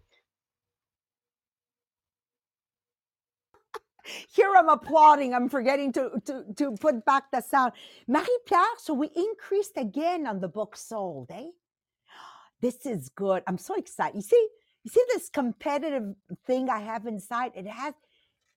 Here 4.33 4.51
I'm 4.57 4.69
applauding. 4.69 5.33
I'm 5.33 5.49
forgetting 5.49 5.93
to, 5.93 6.11
to, 6.25 6.43
to 6.55 6.71
put 6.71 7.05
back 7.05 7.31
the 7.31 7.41
sound. 7.41 7.73
Marie-Pierre, 8.07 8.77
so 8.77 8.93
we 8.93 9.09
increased 9.15 9.73
again 9.77 10.25
on 10.25 10.39
the 10.39 10.47
book 10.47 10.75
sold, 10.75 11.29
eh? 11.31 11.49
This 12.61 12.85
is 12.85 13.09
good. 13.09 13.43
I'm 13.47 13.57
so 13.57 13.75
excited. 13.75 14.15
You 14.15 14.21
see, 14.21 14.47
you 14.83 14.91
see 14.91 15.03
this 15.13 15.29
competitive 15.29 16.15
thing 16.45 16.69
I 16.69 16.79
have 16.79 17.05
inside? 17.05 17.51
It 17.55 17.67
has 17.67 17.93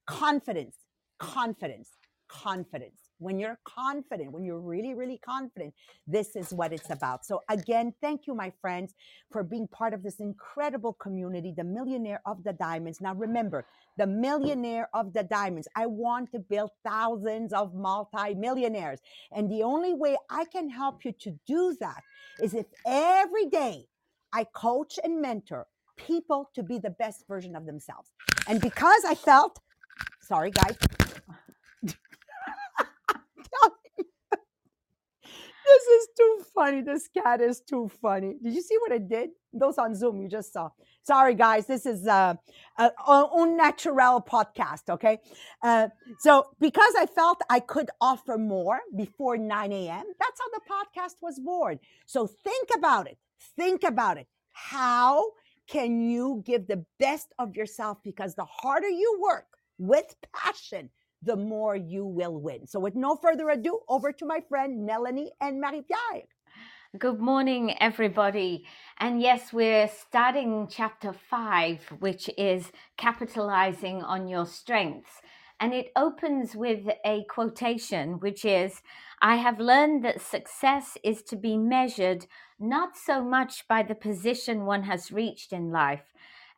confidence, 0.06 0.76
confidence, 1.18 1.90
confidence. 2.28 2.98
When 3.18 3.38
you're 3.38 3.58
confident, 3.64 4.32
when 4.32 4.42
you're 4.42 4.58
really, 4.58 4.94
really 4.94 5.18
confident, 5.18 5.74
this 6.08 6.34
is 6.34 6.52
what 6.52 6.72
it's 6.72 6.90
about. 6.90 7.24
So, 7.24 7.40
again, 7.48 7.94
thank 8.00 8.26
you, 8.26 8.34
my 8.34 8.52
friends, 8.60 8.94
for 9.30 9.44
being 9.44 9.68
part 9.68 9.94
of 9.94 10.02
this 10.02 10.18
incredible 10.18 10.94
community, 10.94 11.54
the 11.56 11.62
Millionaire 11.62 12.20
of 12.26 12.42
the 12.42 12.52
Diamonds. 12.52 13.00
Now, 13.00 13.14
remember, 13.14 13.64
the 13.96 14.08
Millionaire 14.08 14.88
of 14.92 15.12
the 15.12 15.22
Diamonds. 15.22 15.68
I 15.76 15.86
want 15.86 16.32
to 16.32 16.40
build 16.40 16.70
thousands 16.84 17.52
of 17.52 17.74
multi-millionaires. 17.74 18.98
And 19.30 19.48
the 19.48 19.62
only 19.62 19.92
way 19.92 20.16
I 20.28 20.44
can 20.46 20.68
help 20.68 21.04
you 21.04 21.12
to 21.20 21.38
do 21.46 21.76
that 21.78 22.02
is 22.42 22.54
if 22.54 22.66
every 22.84 23.46
day 23.46 23.86
I 24.32 24.44
coach 24.52 24.98
and 25.04 25.20
mentor 25.20 25.66
people 25.96 26.50
to 26.54 26.62
be 26.64 26.78
the 26.78 26.90
best 26.90 27.28
version 27.28 27.54
of 27.54 27.66
themselves. 27.66 28.10
And 28.48 28.60
because 28.60 29.04
I 29.06 29.14
felt, 29.14 29.60
sorry, 30.20 30.50
guys. 30.50 30.76
this 35.66 35.82
is 35.82 36.08
too 36.16 36.44
funny. 36.54 36.80
This 36.82 37.08
cat 37.08 37.40
is 37.40 37.60
too 37.60 37.90
funny. 38.00 38.34
Did 38.42 38.54
you 38.54 38.62
see 38.62 38.76
what 38.78 38.92
it 38.92 39.08
did? 39.08 39.30
Those 39.52 39.78
on 39.78 39.94
Zoom, 39.94 40.22
you 40.22 40.28
just 40.28 40.52
saw. 40.52 40.70
Sorry, 41.02 41.34
guys. 41.34 41.66
This 41.66 41.84
is 41.84 42.06
uh, 42.06 42.34
a, 42.78 42.84
a 42.84 43.28
unnatural 43.34 44.22
podcast. 44.22 44.88
Okay. 44.88 45.18
Uh, 45.62 45.88
so 46.20 46.46
because 46.60 46.94
I 46.98 47.06
felt 47.06 47.42
I 47.50 47.60
could 47.60 47.90
offer 48.00 48.38
more 48.38 48.80
before 48.96 49.36
9 49.36 49.72
a.m., 49.72 50.04
that's 50.18 50.40
how 50.40 50.48
the 50.50 50.60
podcast 50.70 51.16
was 51.20 51.40
born. 51.40 51.78
So 52.06 52.26
think 52.26 52.68
about 52.76 53.08
it. 53.08 53.18
Think 53.56 53.82
about 53.84 54.18
it. 54.18 54.28
How 54.52 55.24
can 55.66 56.00
you 56.00 56.42
give 56.46 56.66
the 56.66 56.84
best 56.98 57.32
of 57.38 57.56
yourself? 57.56 57.98
Because 58.04 58.34
the 58.34 58.44
harder 58.44 58.88
you 58.88 59.20
work 59.22 59.51
with 59.78 60.14
passion, 60.34 60.90
the 61.22 61.36
more 61.36 61.76
you 61.76 62.04
will 62.04 62.40
win. 62.40 62.66
So, 62.66 62.80
with 62.80 62.94
no 62.94 63.16
further 63.16 63.48
ado, 63.50 63.80
over 63.88 64.12
to 64.12 64.26
my 64.26 64.40
friend 64.48 64.84
Melanie 64.84 65.32
and 65.40 65.60
Marie 65.60 65.82
Pierre. 65.82 66.24
Good 66.98 67.20
morning, 67.20 67.74
everybody. 67.80 68.66
And 68.98 69.22
yes, 69.22 69.50
we're 69.50 69.88
starting 69.88 70.68
chapter 70.70 71.14
five, 71.14 71.80
which 72.00 72.28
is 72.36 72.70
capitalizing 72.98 74.02
on 74.02 74.28
your 74.28 74.44
strengths. 74.44 75.22
And 75.58 75.72
it 75.72 75.92
opens 75.96 76.54
with 76.54 76.88
a 77.04 77.24
quotation, 77.30 78.20
which 78.20 78.44
is 78.44 78.82
I 79.22 79.36
have 79.36 79.58
learned 79.58 80.04
that 80.04 80.20
success 80.20 80.98
is 81.02 81.22
to 81.22 81.36
be 81.36 81.56
measured 81.56 82.26
not 82.58 82.96
so 82.96 83.22
much 83.22 83.66
by 83.68 83.82
the 83.84 83.94
position 83.94 84.66
one 84.66 84.82
has 84.82 85.12
reached 85.12 85.52
in 85.52 85.70
life 85.70 86.11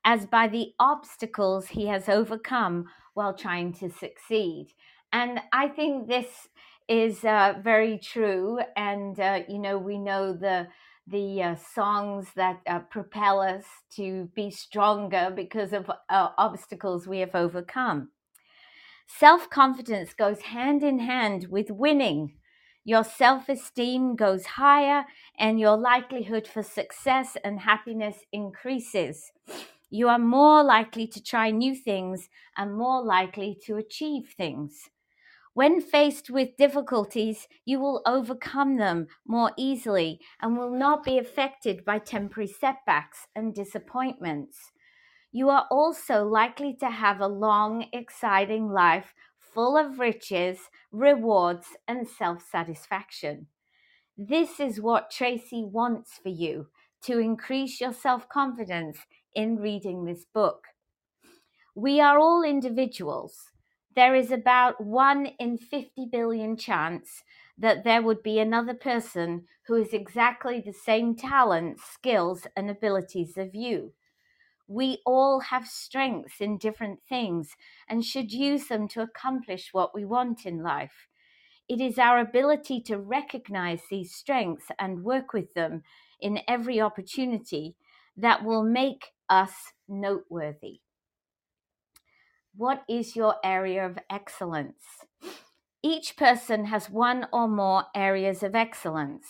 as 0.04 0.26
by 0.26 0.49
the 0.49 0.73
obstacles 0.78 1.68
he 1.68 1.87
has 1.87 2.08
overcome 2.08 2.87
while 3.14 3.34
trying 3.34 3.73
to 3.73 3.90
succeed. 3.90 4.68
And 5.12 5.40
I 5.52 5.68
think 5.68 6.08
this 6.08 6.49
is 6.88 7.25
uh, 7.25 7.54
very 7.62 7.99
true. 7.99 8.61
And, 8.76 9.18
uh, 9.18 9.40
you 9.49 9.58
know, 9.58 9.78
we 9.78 9.99
know 9.99 10.32
the 10.32 10.68
the 11.06 11.42
uh, 11.42 11.54
songs 11.75 12.28
that 12.34 12.61
uh, 12.66 12.78
propel 12.78 13.38
us 13.40 13.64
to 13.94 14.26
be 14.34 14.50
stronger 14.50 15.30
because 15.34 15.75
of 15.75 15.90
uh, 15.90 16.28
obstacles 16.38 17.06
we 17.06 17.18
have 17.18 17.34
overcome. 17.34 18.08
Self 19.06 19.50
confidence 19.50 20.14
goes 20.14 20.40
hand 20.40 20.82
in 20.82 20.99
hand 20.99 21.49
with 21.50 21.70
winning. 21.70 22.37
Your 22.84 23.04
self 23.04 23.49
esteem 23.49 24.16
goes 24.16 24.46
higher, 24.46 25.04
and 25.38 25.61
your 25.61 25.76
likelihood 25.76 26.46
for 26.49 26.62
success 26.62 27.37
and 27.44 27.61
happiness 27.61 28.16
increases. 28.32 29.30
You 29.91 30.09
are 30.09 30.19
more 30.19 30.62
likely 30.62 31.07
to 31.09 31.23
try 31.23 31.50
new 31.50 31.75
things 31.75 32.29
and 32.57 32.76
more 32.76 33.03
likely 33.03 33.59
to 33.67 33.76
achieve 33.76 34.35
things. 34.37 34.91
When 35.55 35.81
faced 35.81 36.31
with 36.31 36.57
difficulties, 36.57 37.47
you 37.64 37.79
will 37.79 38.03
overcome 38.05 38.76
them 38.76 39.07
more 39.26 39.53
easily 39.57 40.21
and 40.41 40.59
will 40.59 40.73
not 40.76 41.05
be 41.05 41.17
affected 41.19 41.85
by 41.85 42.00
temporary 42.00 42.49
setbacks 42.49 43.29
and 43.37 43.55
disappointments. 43.55 44.73
You 45.33 45.50
are 45.50 45.67
also 45.71 46.25
likely 46.25 46.75
to 46.76 46.91
have 46.91 47.21
a 47.21 47.29
long, 47.29 47.87
exciting 47.93 48.71
life 48.71 49.14
full 49.38 49.76
of 49.76 49.99
riches, 50.00 50.59
rewards, 50.91 51.69
and 51.87 52.09
self 52.09 52.43
satisfaction. 52.43 53.49
This 54.19 54.61
is 54.61 54.81
what 54.81 55.11
Tracy 55.11 55.64
wants 55.64 56.19
for 56.19 56.31
you 56.31 56.69
to 57.03 57.19
increase 57.19 57.81
your 57.81 57.93
self 57.93 58.29
confidence 58.29 58.99
in 59.35 59.57
reading 59.57 60.05
this 60.05 60.25
book. 60.25 60.69
We 61.75 62.00
are 62.00 62.19
all 62.19 62.43
individuals. 62.43 63.50
There 63.97 64.14
is 64.14 64.31
about 64.31 64.85
1 64.85 65.26
in 65.38 65.59
50 65.59 66.07
billion 66.11 66.57
chance 66.57 67.23
that 67.59 67.85
there 67.85 68.03
would 68.03 68.23
be 68.23 68.38
another 68.38 68.75
person 68.75 69.47
who 69.67 69.75
has 69.75 69.93
exactly 69.93 70.61
the 70.61 70.73
same 70.73 71.17
talents, 71.17 71.83
skills, 71.85 72.47
and 72.57 72.71
abilities 72.71 73.37
of 73.37 73.55
you. 73.55 73.93
We 74.67 74.99
all 75.05 75.41
have 75.41 75.67
strengths 75.67 76.41
in 76.41 76.59
different 76.59 77.00
things 77.09 77.57
and 77.88 78.05
should 78.05 78.33
use 78.33 78.69
them 78.69 78.88
to 78.88 79.03
accomplish 79.03 79.71
what 79.73 79.95
we 79.95 80.05
want 80.05 80.47
in 80.47 80.62
life. 80.62 81.09
It 81.69 81.81
is 81.81 81.99
our 81.99 82.19
ability 82.19 82.83
to 82.83 82.99
recognize 82.99 83.83
these 83.91 84.14
strengths 84.14 84.67
and 84.79 85.05
work 85.05 85.33
with 85.33 85.55
them 85.55 85.83
in 86.21 86.41
every 86.47 86.81
opportunity 86.81 87.75
that 88.17 88.45
will 88.45 88.62
make 88.62 89.13
us 89.28 89.52
noteworthy. 89.88 90.81
What 92.57 92.85
is 92.88 93.16
your 93.16 93.37
area 93.45 93.85
of 93.85 93.99
excellence? 94.09 95.04
Each 95.83 96.16
person 96.16 96.66
has 96.66 96.88
one 96.88 97.26
or 97.33 97.49
more 97.49 97.85
areas 97.95 98.43
of 98.43 98.54
excellence. 98.54 99.26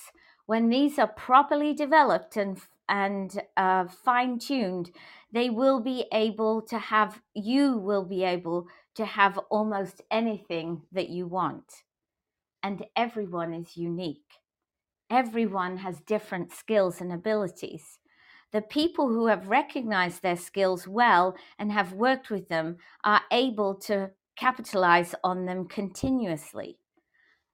When 0.46 0.68
these 0.68 0.98
are 0.98 1.08
properly 1.08 1.72
developed 1.72 2.36
and, 2.36 2.58
and 2.88 3.42
uh, 3.56 3.86
fine 3.86 4.38
tuned, 4.38 4.90
they 5.32 5.50
will 5.50 5.80
be 5.80 6.04
able 6.12 6.62
to 6.62 6.78
have, 6.78 7.20
you 7.34 7.76
will 7.78 8.04
be 8.04 8.22
able 8.22 8.68
to 8.94 9.04
have 9.04 9.38
almost 9.50 10.02
anything 10.10 10.82
that 10.92 11.08
you 11.08 11.26
want. 11.26 11.82
And 12.62 12.84
everyone 12.94 13.52
is 13.52 13.76
unique. 13.76 14.40
Everyone 15.10 15.78
has 15.78 16.00
different 16.00 16.52
skills 16.52 17.00
and 17.00 17.12
abilities. 17.12 17.98
The 18.52 18.62
people 18.62 19.08
who 19.08 19.26
have 19.26 19.48
recognized 19.48 20.22
their 20.22 20.36
skills 20.36 20.86
well 20.86 21.36
and 21.58 21.72
have 21.72 21.92
worked 21.92 22.30
with 22.30 22.48
them 22.48 22.76
are 23.02 23.22
able 23.32 23.74
to 23.80 24.10
capitalize 24.36 25.14
on 25.24 25.46
them 25.46 25.66
continuously. 25.66 26.78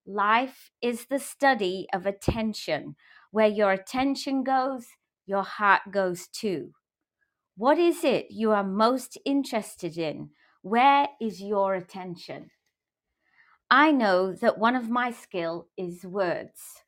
Life 0.07 0.71
is 0.83 1.07
the 1.07 1.19
study 1.19 1.87
of 1.93 2.07
attention. 2.07 2.97
Where 3.31 3.49
your 3.49 3.73
attention 3.73 4.43
goes, 4.43 4.87
your 5.27 5.43
heart 5.43 5.83
goes 5.91 6.27
too. 6.27 6.73
What 7.57 7.79
is 7.79 8.05
it 8.05 8.27
you 8.31 8.51
are 8.53 8.65
most 8.65 9.19
interested 9.25 9.97
in? 9.97 10.31
Where 10.63 11.09
is 11.21 11.41
your 11.41 11.75
attention? 11.75 12.51
I 13.71 13.93
know 13.93 14.35
that 14.35 14.59
one 14.59 14.75
of 14.75 14.91
my 14.91 15.13
skill 15.13 15.69
is 15.77 16.05
words. 16.05 16.83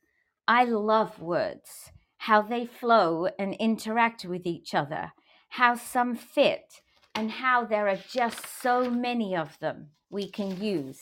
I 0.49 0.65
love 0.65 1.21
words 1.21 1.93
how 2.27 2.41
they 2.41 2.65
flow 2.65 3.27
and 3.37 3.53
interact 3.55 4.25
with 4.25 4.47
each 4.47 4.75
other, 4.75 5.13
how 5.49 5.75
some 5.75 6.15
fit, 6.15 6.81
and 7.17 7.33
how 7.33 7.65
there 7.65 7.89
are 7.89 7.99
just 8.09 8.47
so 8.63 8.89
many 8.89 9.35
of 9.35 9.59
them 9.59 9.89
we 10.09 10.31
can 10.31 10.63
use. 10.63 11.01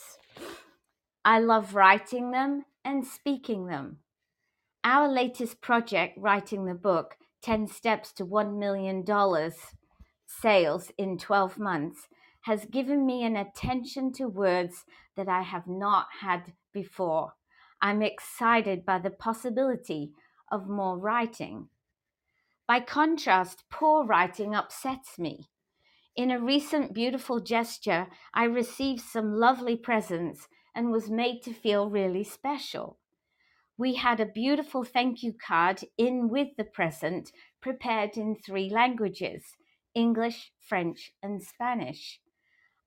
I 1.23 1.37
love 1.37 1.75
writing 1.75 2.31
them 2.31 2.65
and 2.83 3.05
speaking 3.05 3.67
them. 3.67 3.97
Our 4.83 5.07
latest 5.07 5.61
project, 5.61 6.17
writing 6.17 6.65
the 6.65 6.73
book 6.73 7.17
10 7.43 7.67
Steps 7.67 8.11
to 8.13 8.25
$1 8.25 8.57
Million 8.57 9.05
Sales 10.25 10.91
in 10.97 11.19
12 11.19 11.59
Months, 11.59 12.07
has 12.45 12.65
given 12.65 13.05
me 13.05 13.23
an 13.23 13.35
attention 13.35 14.11
to 14.13 14.25
words 14.25 14.85
that 15.15 15.29
I 15.29 15.43
have 15.43 15.67
not 15.67 16.07
had 16.21 16.53
before. 16.73 17.33
I'm 17.79 18.01
excited 18.01 18.83
by 18.87 18.97
the 18.97 19.11
possibility 19.11 20.13
of 20.51 20.67
more 20.67 20.97
writing. 20.97 21.69
By 22.67 22.79
contrast, 22.79 23.63
poor 23.69 24.05
writing 24.05 24.53
upsets 24.53 25.17
me. 25.17 25.49
In 26.15 26.29
a 26.29 26.39
recent 26.39 26.93
beautiful 26.93 27.39
gesture, 27.39 28.07
I 28.33 28.43
received 28.43 29.01
some 29.01 29.33
lovely 29.33 29.75
presents 29.75 30.47
and 30.75 30.91
was 30.91 31.09
made 31.09 31.41
to 31.43 31.53
feel 31.53 31.89
really 31.89 32.23
special. 32.23 32.97
We 33.77 33.95
had 33.95 34.19
a 34.19 34.25
beautiful 34.25 34.83
thank 34.83 35.23
you 35.23 35.33
card 35.33 35.81
in 35.97 36.29
with 36.29 36.49
the 36.57 36.63
present, 36.63 37.31
prepared 37.61 38.17
in 38.17 38.35
three 38.35 38.69
languages 38.69 39.55
English, 39.93 40.51
French, 40.59 41.11
and 41.23 41.41
Spanish. 41.41 42.19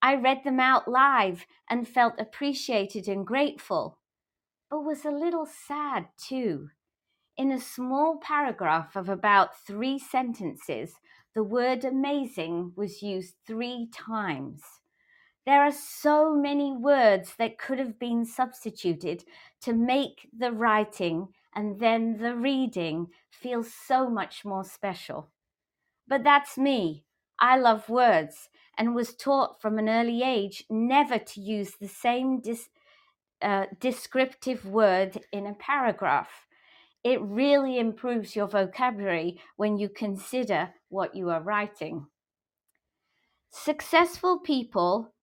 I 0.00 0.14
read 0.16 0.44
them 0.44 0.61
out 0.61 0.87
live 0.87 1.47
and 1.68 1.88
felt 1.88 2.14
appreciated 2.18 3.09
and 3.09 3.26
grateful, 3.26 3.99
but 4.71 4.83
was 4.83 5.04
a 5.04 5.11
little 5.11 5.47
sad 5.47 6.09
too. 6.16 6.68
In 7.37 7.50
a 7.50 7.61
small 7.61 8.19
paragraph 8.19 8.95
of 8.95 9.09
about 9.09 9.59
three 9.67 9.99
sentences, 9.99 10.95
the 11.35 11.43
word 11.43 11.85
amazing 11.85 12.73
was 12.76 13.03
used 13.03 13.35
three 13.45 13.88
times. 13.93 14.62
There 15.45 15.61
are 15.61 15.73
so 15.73 16.33
many 16.33 16.73
words 16.73 17.35
that 17.38 17.59
could 17.59 17.81
have 17.81 17.99
been 17.99 18.25
substituted 18.25 19.25
to 19.62 19.73
make 19.73 20.29
the 20.37 20.53
writing 20.53 21.29
and 21.55 21.81
then 21.81 22.19
the 22.19 22.37
reading 22.37 23.09
feel 23.31 23.64
so 23.64 24.09
much 24.09 24.45
more 24.45 24.64
special. 24.64 25.31
But 26.07 26.23
that's 26.23 26.57
me. 26.57 27.05
I 27.41 27.59
love 27.59 27.88
words 27.88 28.49
and 28.79 28.95
was 28.95 29.14
taught 29.14 29.61
from 29.61 29.79
an 29.79 29.88
early 29.88 30.23
age 30.23 30.64
never 30.71 31.19
to 31.19 31.41
use 31.41 31.73
the 31.81 31.88
same 31.88 32.41
dis, 32.41 32.69
uh, 33.43 33.67
descriptive 33.81 34.64
word 34.67 35.19
in 35.33 35.47
a 35.47 35.55
paragraph 35.55 36.47
it 37.04 37.20
really 37.20 37.78
improves 37.78 38.34
your 38.34 38.49
vocabulary 38.49 39.38
when 39.56 39.76
you 39.76 39.90
consider 39.90 40.70
what 40.88 41.14
you 41.14 41.28
are 41.28 41.42
writing. 41.42 42.06
Successful 43.50 44.40
people 44.40 45.14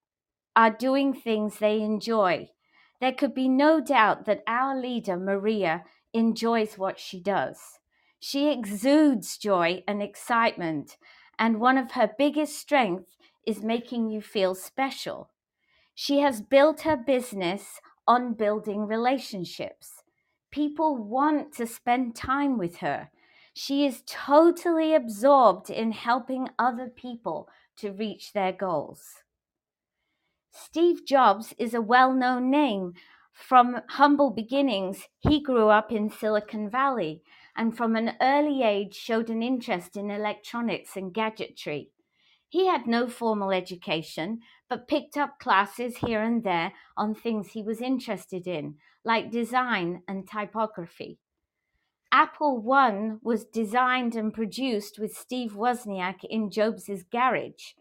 are 0.55 0.69
doing 0.69 1.13
things 1.13 1.57
they 1.57 1.81
enjoy. 1.81 2.49
There 3.01 3.11
could 3.11 3.33
be 3.33 3.49
no 3.49 3.81
doubt 3.81 4.25
that 4.25 4.43
our 4.47 4.79
leader, 4.79 5.17
Maria, 5.17 5.83
enjoys 6.13 6.77
what 6.77 6.99
she 6.99 7.19
does. 7.19 7.57
She 8.19 8.51
exudes 8.51 9.37
joy 9.37 9.83
and 9.87 10.03
excitement, 10.03 10.97
and 11.39 11.59
one 11.59 11.77
of 11.79 11.93
her 11.93 12.11
biggest 12.15 12.57
strengths 12.59 13.17
is 13.47 13.63
making 13.63 14.11
you 14.11 14.21
feel 14.21 14.53
special. 14.53 15.31
She 15.95 16.19
has 16.19 16.41
built 16.41 16.81
her 16.81 16.95
business 16.95 17.81
on 18.07 18.33
building 18.33 18.85
relationships. 18.85 20.00
People 20.51 20.97
want 20.97 21.53
to 21.55 21.65
spend 21.65 22.15
time 22.15 22.57
with 22.57 22.77
her. 22.77 23.09
She 23.53 23.85
is 23.85 24.03
totally 24.05 24.93
absorbed 24.93 25.69
in 25.69 25.91
helping 25.93 26.49
other 26.59 26.87
people 26.87 27.47
to 27.77 27.91
reach 27.91 28.33
their 28.33 28.51
goals. 28.51 29.23
Steve 30.51 31.05
Jobs 31.05 31.53
is 31.57 31.73
a 31.73 31.81
well 31.81 32.13
known 32.13 32.51
name. 32.51 32.93
From 33.31 33.81
humble 33.89 34.29
beginnings, 34.29 35.07
he 35.19 35.41
grew 35.41 35.69
up 35.69 35.91
in 35.91 36.09
Silicon 36.09 36.69
Valley 36.69 37.23
and 37.55 37.75
from 37.75 37.95
an 37.95 38.13
early 38.21 38.61
age 38.63 38.93
showed 38.93 39.29
an 39.29 39.41
interest 39.41 39.95
in 39.95 40.11
electronics 40.11 40.95
and 40.95 41.13
gadgetry. 41.13 41.91
He 42.49 42.67
had 42.67 42.85
no 42.85 43.07
formal 43.07 43.51
education, 43.51 44.41
but 44.69 44.87
picked 44.87 45.15
up 45.15 45.39
classes 45.39 45.97
here 45.97 46.21
and 46.21 46.43
there 46.43 46.73
on 46.97 47.15
things 47.15 47.51
he 47.51 47.63
was 47.63 47.79
interested 47.79 48.45
in, 48.45 48.75
like 49.03 49.31
design 49.31 50.03
and 50.07 50.27
typography. 50.27 51.19
Apple 52.11 52.57
One 52.57 53.19
was 53.23 53.45
designed 53.45 54.15
and 54.15 54.33
produced 54.33 54.99
with 54.99 55.15
Steve 55.15 55.53
Wozniak 55.53 56.23
in 56.29 56.51
Jobs' 56.51 57.03
garage, 57.09 57.73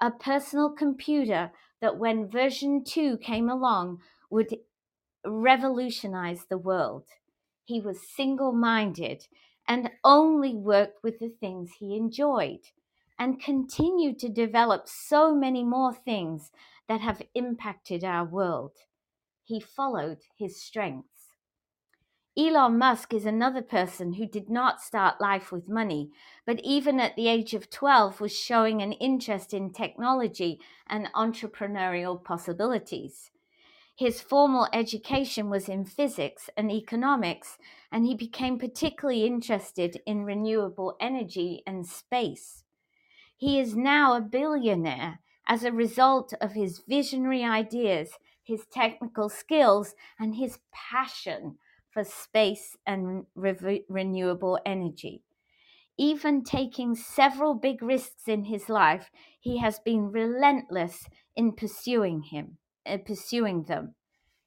a 0.00 0.10
personal 0.10 0.70
computer 0.70 1.50
that 1.80 1.98
when 1.98 2.28
version 2.28 2.84
2 2.84 3.18
came 3.18 3.50
along 3.50 4.00
would 4.30 4.56
revolutionize 5.26 6.46
the 6.48 6.58
world. 6.58 7.04
He 7.64 7.80
was 7.80 8.08
single 8.08 8.52
minded 8.52 9.26
and 9.66 9.90
only 10.04 10.54
worked 10.54 11.02
with 11.02 11.18
the 11.18 11.28
things 11.28 11.72
he 11.78 11.96
enjoyed 11.96 12.60
and 13.18 13.40
continued 13.40 14.18
to 14.18 14.28
develop 14.28 14.88
so 14.88 15.34
many 15.34 15.64
more 15.64 15.94
things 15.94 16.50
that 16.88 17.00
have 17.00 17.22
impacted 17.34 18.04
our 18.04 18.24
world. 18.24 18.72
He 19.44 19.60
followed 19.60 20.22
his 20.38 20.60
strengths. 20.60 21.08
Elon 22.36 22.78
Musk 22.78 23.14
is 23.14 23.26
another 23.26 23.62
person 23.62 24.14
who 24.14 24.26
did 24.26 24.50
not 24.50 24.80
start 24.80 25.20
life 25.20 25.52
with 25.52 25.68
money, 25.68 26.10
but 26.44 26.60
even 26.64 26.98
at 26.98 27.14
the 27.14 27.28
age 27.28 27.54
of 27.54 27.70
12 27.70 28.20
was 28.20 28.36
showing 28.36 28.82
an 28.82 28.92
interest 28.92 29.54
in 29.54 29.72
technology 29.72 30.58
and 30.88 31.12
entrepreneurial 31.14 32.22
possibilities. 32.22 33.30
His 33.96 34.20
formal 34.20 34.66
education 34.72 35.48
was 35.48 35.68
in 35.68 35.84
physics 35.84 36.50
and 36.56 36.72
economics, 36.72 37.56
and 37.92 38.04
he 38.04 38.16
became 38.16 38.58
particularly 38.58 39.24
interested 39.24 40.00
in 40.04 40.24
renewable 40.24 40.96
energy 40.98 41.62
and 41.64 41.86
space. 41.86 42.64
He 43.36 43.60
is 43.60 43.76
now 43.76 44.16
a 44.16 44.20
billionaire 44.20 45.20
as 45.46 45.62
a 45.62 45.70
result 45.70 46.32
of 46.40 46.54
his 46.54 46.82
visionary 46.88 47.44
ideas, 47.44 48.10
his 48.44 48.66
technical 48.66 49.28
skills, 49.28 49.94
and 50.18 50.36
his 50.36 50.60
passion 50.72 51.58
for 51.90 52.04
space 52.04 52.76
and 52.86 53.26
re- 53.34 53.84
renewable 53.88 54.60
energy. 54.66 55.22
Even 55.98 56.44
taking 56.44 56.94
several 56.94 57.54
big 57.54 57.82
risks 57.82 58.28
in 58.28 58.44
his 58.44 58.68
life, 58.68 59.10
he 59.40 59.58
has 59.58 59.78
been 59.80 60.10
relentless 60.12 61.08
in 61.36 61.52
pursuing 61.52 62.22
him, 62.22 62.58
uh, 62.86 62.98
pursuing 62.98 63.64
them. 63.64 63.94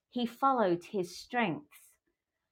He 0.09 0.25
followed 0.25 0.85
his 0.85 1.17
strengths. 1.17 1.93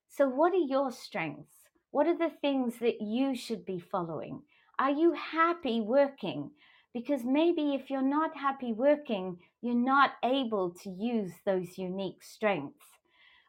So, 0.08 0.28
what 0.30 0.54
are 0.54 0.58
your 0.58 0.92
strengths? 0.92 1.70
What 1.92 2.08
are 2.08 2.18
the 2.18 2.30
things 2.30 2.80
that 2.80 3.02
you 3.02 3.36
should 3.36 3.66
be 3.66 3.80
following? 3.80 4.44
Are 4.80 4.92
you 4.92 5.14
happy 5.14 5.82
working? 5.82 6.52
Because 6.96 7.26
maybe 7.26 7.76
if 7.76 7.90
you're 7.90 8.02
not 8.02 8.38
happy 8.38 8.72
working, 8.72 9.38
you're 9.62 9.76
not 9.76 10.12
able 10.24 10.72
to 10.82 10.90
use 10.90 11.34
those 11.46 11.78
unique 11.78 12.24
strengths. 12.24 12.86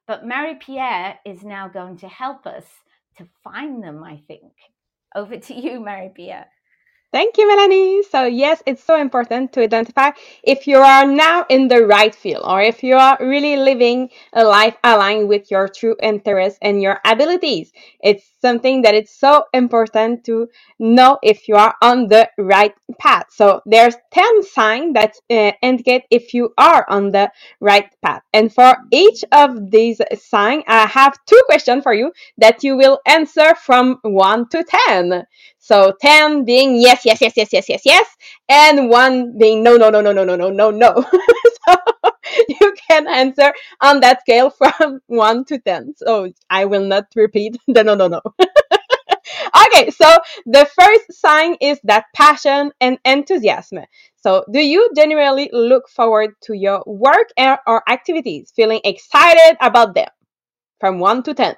But 0.08 0.26
Marie 0.26 0.56
Pierre 0.56 1.20
is 1.24 1.44
now 1.44 1.68
going 1.68 1.96
to 1.98 2.08
help 2.08 2.44
us 2.44 2.64
to 3.18 3.28
find 3.44 3.84
them, 3.84 4.02
I 4.02 4.20
think. 4.26 4.52
Over 5.14 5.36
to 5.36 5.54
you, 5.54 5.78
Marie 5.78 6.10
Pierre. 6.12 6.48
Thank 7.16 7.38
you, 7.38 7.48
Melanie. 7.48 8.02
So, 8.02 8.24
yes, 8.26 8.62
it's 8.66 8.84
so 8.84 9.00
important 9.00 9.50
to 9.54 9.62
identify 9.62 10.10
if 10.42 10.66
you 10.66 10.76
are 10.76 11.06
now 11.06 11.46
in 11.48 11.66
the 11.68 11.86
right 11.86 12.14
field 12.14 12.42
or 12.44 12.60
if 12.60 12.82
you 12.82 12.94
are 12.96 13.16
really 13.20 13.56
living 13.56 14.10
a 14.34 14.44
life 14.44 14.76
aligned 14.84 15.26
with 15.26 15.50
your 15.50 15.66
true 15.66 15.96
interests 16.02 16.58
and 16.60 16.82
your 16.82 17.00
abilities. 17.06 17.72
It's 18.02 18.30
something 18.42 18.82
that 18.82 18.94
it's 18.94 19.18
so 19.18 19.44
important 19.54 20.24
to 20.26 20.48
know 20.78 21.18
if 21.22 21.48
you 21.48 21.54
are 21.56 21.74
on 21.80 22.08
the 22.08 22.28
right 22.36 22.74
path. 22.98 23.26
So, 23.30 23.62
there's 23.64 23.96
10 24.12 24.42
signs 24.42 24.92
that 24.92 25.14
uh, 25.30 25.52
indicate 25.62 26.02
if 26.10 26.34
you 26.34 26.52
are 26.58 26.84
on 26.90 27.12
the 27.12 27.30
right 27.60 27.88
path. 28.04 28.22
And 28.34 28.52
for 28.52 28.76
each 28.92 29.24
of 29.32 29.70
these 29.70 30.02
signs, 30.20 30.64
I 30.68 30.86
have 30.86 31.16
two 31.24 31.42
questions 31.46 31.82
for 31.82 31.94
you 31.94 32.12
that 32.36 32.62
you 32.62 32.76
will 32.76 33.00
answer 33.06 33.54
from 33.54 34.00
1 34.02 34.50
to 34.50 34.64
10. 34.88 35.24
So 35.66 35.92
10 36.00 36.44
being 36.44 36.76
yes, 36.80 37.02
yes, 37.04 37.20
yes, 37.20 37.32
yes, 37.36 37.48
yes, 37.52 37.68
yes, 37.68 37.82
yes, 37.84 38.06
and 38.48 38.88
1 38.88 39.36
being 39.38 39.62
no, 39.64 39.76
no, 39.76 39.90
no, 39.90 40.00
no, 40.00 40.12
no, 40.12 40.24
no, 40.24 40.36
no, 40.36 40.50
no, 40.50 40.70
no. 40.70 41.04
so 41.66 41.76
you 42.48 42.74
can 42.88 43.08
answer 43.08 43.52
on 43.80 44.00
that 44.00 44.20
scale 44.20 44.50
from 44.50 45.00
1 45.08 45.44
to 45.46 45.58
10. 45.58 45.94
So 45.96 46.30
I 46.50 46.66
will 46.66 46.84
not 46.86 47.06
repeat 47.16 47.56
the 47.68 47.82
no, 47.84 47.96
no, 47.96 48.08
no. 48.08 48.20
okay, 49.66 49.90
so 49.90 50.06
the 50.46 50.66
first 50.78 51.20
sign 51.20 51.56
is 51.60 51.80
that 51.84 52.04
passion 52.14 52.72
and 52.80 52.98
enthusiasm. 53.04 53.80
So, 54.16 54.44
do 54.52 54.60
you 54.60 54.90
generally 54.96 55.50
look 55.52 55.88
forward 55.88 56.34
to 56.44 56.54
your 56.54 56.82
work 56.86 57.28
or 57.66 57.82
activities, 57.88 58.52
feeling 58.56 58.80
excited 58.84 59.56
about 59.60 59.94
them? 59.94 60.08
From 60.80 60.98
1 61.00 61.24
to 61.24 61.34
10. 61.34 61.56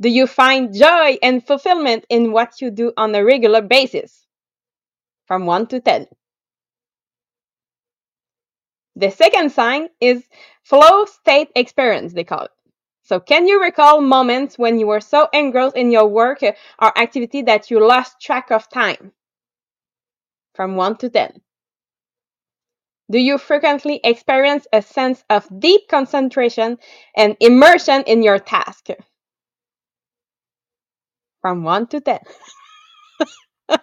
Do 0.00 0.08
you 0.08 0.26
find 0.26 0.74
joy 0.74 1.18
and 1.22 1.46
fulfillment 1.46 2.04
in 2.08 2.32
what 2.32 2.60
you 2.60 2.70
do 2.70 2.92
on 2.96 3.14
a 3.14 3.24
regular 3.24 3.62
basis? 3.62 4.26
From 5.26 5.46
1 5.46 5.68
to 5.68 5.80
10. 5.80 6.06
The 8.96 9.10
second 9.10 9.50
sign 9.50 9.88
is 10.00 10.28
flow 10.62 11.04
state 11.04 11.50
experience, 11.56 12.12
they 12.12 12.24
call 12.24 12.44
it. 12.44 12.50
So, 13.02 13.20
can 13.20 13.46
you 13.46 13.62
recall 13.62 14.00
moments 14.00 14.58
when 14.58 14.78
you 14.78 14.86
were 14.86 15.00
so 15.00 15.28
engrossed 15.32 15.76
in 15.76 15.90
your 15.90 16.06
work 16.06 16.42
or 16.42 16.98
activity 16.98 17.42
that 17.42 17.70
you 17.70 17.86
lost 17.86 18.20
track 18.20 18.50
of 18.50 18.68
time? 18.68 19.12
From 20.54 20.76
1 20.76 20.96
to 20.98 21.10
10. 21.10 21.40
Do 23.10 23.18
you 23.18 23.38
frequently 23.38 24.00
experience 24.02 24.66
a 24.72 24.80
sense 24.80 25.22
of 25.28 25.46
deep 25.60 25.88
concentration 25.88 26.78
and 27.16 27.36
immersion 27.40 28.02
in 28.04 28.22
your 28.22 28.38
task? 28.38 28.88
From 31.44 31.62
1 31.62 31.88
to 31.88 32.00
10. 32.00 32.18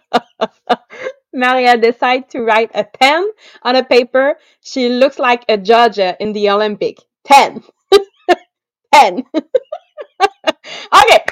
Maria 1.32 1.78
decides 1.78 2.26
to 2.30 2.42
write 2.42 2.72
a 2.74 2.84
10 2.84 3.30
on 3.62 3.76
a 3.76 3.84
paper. 3.86 4.38
She 4.62 4.90
looks 4.90 5.20
like 5.20 5.46
a 5.48 5.60
judge 5.60 6.00
in 6.00 6.34
the 6.34 6.50
Olympic. 6.50 6.98
10. 7.26 7.62
10. 8.96 9.24
okay. 9.36 11.24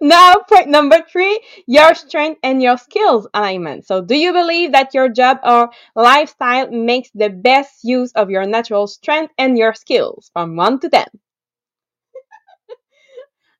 now, 0.00 0.34
point 0.48 0.70
number 0.70 0.98
three 1.08 1.40
your 1.68 1.94
strength 1.94 2.40
and 2.42 2.60
your 2.60 2.76
skills 2.76 3.28
alignment. 3.32 3.86
So, 3.86 4.02
do 4.02 4.16
you 4.16 4.32
believe 4.32 4.72
that 4.72 4.92
your 4.92 5.08
job 5.08 5.38
or 5.44 5.70
lifestyle 5.94 6.68
makes 6.72 7.10
the 7.14 7.30
best 7.30 7.84
use 7.84 8.10
of 8.14 8.28
your 8.28 8.44
natural 8.44 8.88
strength 8.88 9.32
and 9.38 9.56
your 9.56 9.72
skills 9.74 10.32
from 10.32 10.56
1 10.56 10.80
to 10.80 10.88
10? 10.90 11.04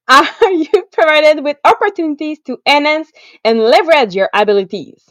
Uh, 0.09 0.27
are 0.43 0.51
you 0.53 0.85
provided 0.93 1.45
with 1.45 1.59
opportunities 1.65 2.41
to 2.41 2.59
enhance 2.67 3.11
and 3.45 3.61
leverage 3.61 4.15
your 4.17 4.29
abilities? 4.35 5.05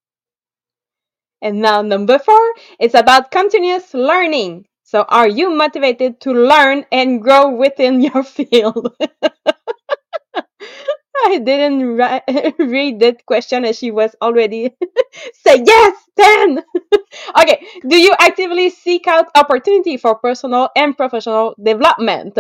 and 1.42 1.62
now, 1.62 1.82
number 1.82 2.20
four, 2.20 2.54
it's 2.80 2.94
about 2.94 3.32
continuous 3.32 3.94
learning. 3.94 4.66
So, 4.84 5.06
are 5.10 5.28
you 5.28 5.50
motivated 5.50 6.22
to 6.22 6.32
learn 6.32 6.86
and 6.92 7.22
grow 7.22 7.50
within 7.50 8.02
your 8.02 8.24
field? 8.36 8.96
I 11.28 11.40
didn't 11.40 11.98
ri- 11.98 12.54
read 12.60 13.00
that 13.02 13.26
question 13.26 13.66
as 13.66 13.78
she 13.78 13.92
was 13.92 14.16
already 14.22 14.74
say 15.34 15.64
yes, 15.66 15.98
10. 16.18 16.64
okay, 17.42 17.66
do 17.88 17.98
you 17.98 18.14
actively 18.20 18.70
seek 18.70 19.08
out 19.08 19.28
opportunity 19.36 19.98
for 19.98 20.16
personal 20.16 20.70
and 20.76 20.98
professional 20.98 21.56
development? 21.62 22.38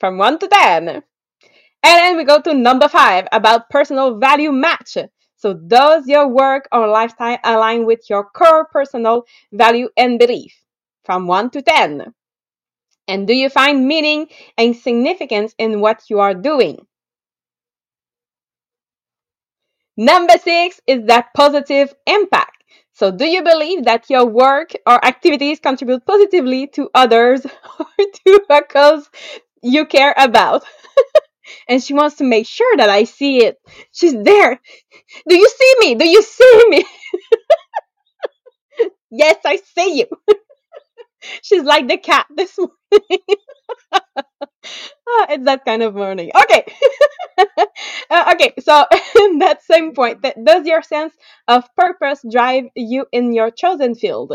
From 0.00 0.18
1 0.18 0.38
to 0.40 0.48
10. 0.48 0.88
And 0.88 1.02
then 1.82 2.16
we 2.16 2.24
go 2.24 2.40
to 2.42 2.54
number 2.54 2.88
5 2.88 3.28
about 3.32 3.70
personal 3.70 4.18
value 4.18 4.52
match. 4.52 4.98
So, 5.36 5.54
does 5.54 6.06
your 6.06 6.28
work 6.28 6.68
or 6.72 6.88
lifestyle 6.88 7.38
align 7.44 7.86
with 7.86 8.08
your 8.10 8.24
core 8.24 8.66
personal 8.66 9.24
value 9.52 9.88
and 9.96 10.18
belief? 10.18 10.54
From 11.04 11.26
1 11.26 11.50
to 11.50 11.62
10. 11.62 12.14
And 13.08 13.26
do 13.26 13.34
you 13.34 13.50
find 13.50 13.88
meaning 13.88 14.28
and 14.58 14.76
significance 14.76 15.54
in 15.58 15.80
what 15.80 16.04
you 16.10 16.20
are 16.20 16.34
doing? 16.34 16.86
Number 19.96 20.34
six 20.38 20.80
is 20.86 21.06
that 21.06 21.34
positive 21.34 21.94
impact. 22.06 22.62
So, 22.92 23.10
do 23.10 23.24
you 23.26 23.42
believe 23.42 23.84
that 23.86 24.08
your 24.08 24.24
work 24.26 24.72
or 24.86 25.04
activities 25.04 25.58
contribute 25.60 26.06
positively 26.06 26.68
to 26.68 26.90
others 26.94 27.44
or 27.78 27.86
to 27.98 28.44
a 28.50 28.62
cause 28.62 29.08
you 29.62 29.86
care 29.86 30.14
about? 30.16 30.64
and 31.68 31.82
she 31.82 31.94
wants 31.94 32.16
to 32.16 32.24
make 32.24 32.46
sure 32.46 32.76
that 32.76 32.90
I 32.90 33.04
see 33.04 33.44
it. 33.44 33.58
She's 33.92 34.14
there. 34.14 34.60
Do 35.28 35.36
you 35.36 35.48
see 35.48 35.74
me? 35.80 35.94
Do 35.96 36.08
you 36.08 36.22
see 36.22 36.64
me? 36.68 36.84
yes, 39.10 39.36
I 39.44 39.56
see 39.74 39.98
you. 39.98 40.06
She's 41.42 41.62
like 41.62 41.88
the 41.88 41.96
cat 41.98 42.26
this 42.34 42.56
morning. 42.58 43.24
Ah, 45.08 45.26
it's 45.30 45.44
that 45.44 45.64
kind 45.64 45.82
of 45.82 45.94
morning. 45.94 46.30
Okay. 46.34 46.64
Uh, 48.10 48.32
okay, 48.34 48.52
so 48.60 48.84
in 49.20 49.38
that 49.38 49.62
same 49.62 49.94
point, 49.94 50.22
that 50.22 50.36
does 50.44 50.66
your 50.66 50.82
sense 50.82 51.14
of 51.48 51.64
purpose 51.74 52.22
drive 52.30 52.64
you 52.76 53.06
in 53.12 53.32
your 53.32 53.50
chosen 53.50 53.94
field? 53.94 54.32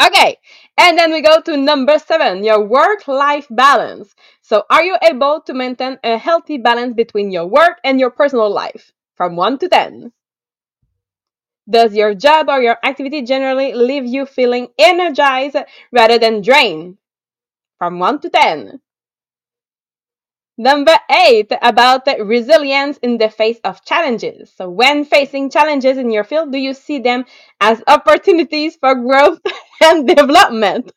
Okay, 0.00 0.36
and 0.76 0.98
then 0.98 1.12
we 1.12 1.22
go 1.22 1.40
to 1.40 1.56
number 1.56 1.98
seven, 1.98 2.44
your 2.44 2.62
work 2.62 3.08
life 3.08 3.46
balance. 3.48 4.14
So, 4.42 4.64
are 4.68 4.82
you 4.82 4.96
able 5.02 5.40
to 5.42 5.54
maintain 5.54 5.98
a 6.04 6.18
healthy 6.18 6.58
balance 6.58 6.92
between 6.94 7.30
your 7.30 7.46
work 7.46 7.78
and 7.82 7.98
your 7.98 8.10
personal 8.10 8.50
life 8.50 8.92
from 9.16 9.34
1 9.36 9.58
to 9.60 9.68
10? 9.68 10.12
Does 11.68 11.94
your 11.96 12.14
job 12.14 12.48
or 12.48 12.62
your 12.62 12.78
activity 12.84 13.22
generally 13.22 13.72
leave 13.74 14.06
you 14.06 14.26
feeling 14.26 14.68
energized 14.78 15.56
rather 15.90 16.16
than 16.16 16.40
drained? 16.40 16.98
From 17.78 17.98
1 17.98 18.20
to 18.20 18.30
10. 18.30 18.80
Number 20.62 20.96
eight, 21.10 21.52
about 21.60 22.06
resilience 22.20 22.96
in 22.98 23.18
the 23.18 23.28
face 23.28 23.58
of 23.64 23.84
challenges. 23.84 24.50
So, 24.54 24.70
when 24.70 25.04
facing 25.04 25.50
challenges 25.50 25.98
in 25.98 26.10
your 26.10 26.24
field, 26.24 26.52
do 26.52 26.58
you 26.58 26.72
see 26.72 27.00
them 27.00 27.26
as 27.60 27.82
opportunities 27.86 28.76
for 28.76 28.94
growth 28.94 29.40
and 29.82 30.06
development? 30.08 30.92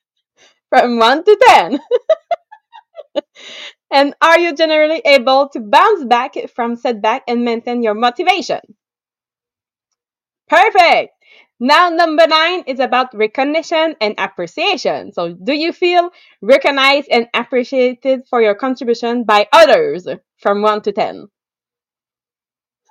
From 0.69 0.97
1 0.99 1.23
to 1.25 1.37
10. 1.47 1.79
and 3.91 4.13
are 4.21 4.39
you 4.39 4.53
generally 4.55 5.01
able 5.05 5.49
to 5.49 5.59
bounce 5.59 6.03
back 6.05 6.35
from 6.53 6.75
setback 6.75 7.23
and 7.27 7.43
maintain 7.43 7.81
your 7.83 7.95
motivation? 7.95 8.61
Perfect. 10.47 11.14
Now, 11.59 11.89
number 11.89 12.27
nine 12.27 12.63
is 12.67 12.79
about 12.79 13.13
recognition 13.13 13.95
and 14.01 14.15
appreciation. 14.17 15.13
So, 15.13 15.33
do 15.33 15.53
you 15.53 15.71
feel 15.71 16.11
recognized 16.41 17.07
and 17.09 17.27
appreciated 17.33 18.23
for 18.29 18.41
your 18.41 18.55
contribution 18.55 19.23
by 19.23 19.47
others 19.53 20.05
from 20.37 20.61
1 20.61 20.81
to 20.83 20.91
10? 20.91 21.27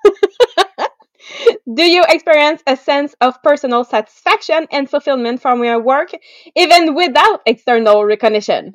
do 1.74 1.82
you 1.82 2.04
experience 2.08 2.62
a 2.66 2.76
sense 2.76 3.14
of 3.20 3.42
personal 3.42 3.84
satisfaction 3.84 4.66
and 4.70 4.88
fulfillment 4.88 5.42
from 5.42 5.62
your 5.62 5.80
work 5.80 6.10
even 6.56 6.94
without 6.94 7.42
external 7.46 8.04
recognition? 8.04 8.74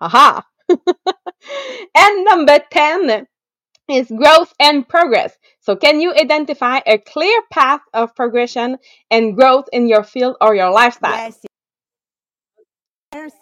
Aha! 0.00 0.44
and 1.96 2.24
number 2.24 2.58
10 2.70 3.26
is 3.90 4.08
growth 4.08 4.52
and 4.60 4.88
progress. 4.88 5.36
So, 5.60 5.76
can 5.76 6.00
you 6.00 6.12
identify 6.14 6.80
a 6.86 6.98
clear 6.98 7.42
path 7.50 7.80
of 7.92 8.14
progression 8.14 8.78
and 9.10 9.36
growth 9.36 9.68
in 9.72 9.88
your 9.88 10.04
field 10.04 10.36
or 10.40 10.54
your 10.54 10.70
lifestyle? 10.70 11.12
Yes. 11.12 11.38
yes. 13.14 13.32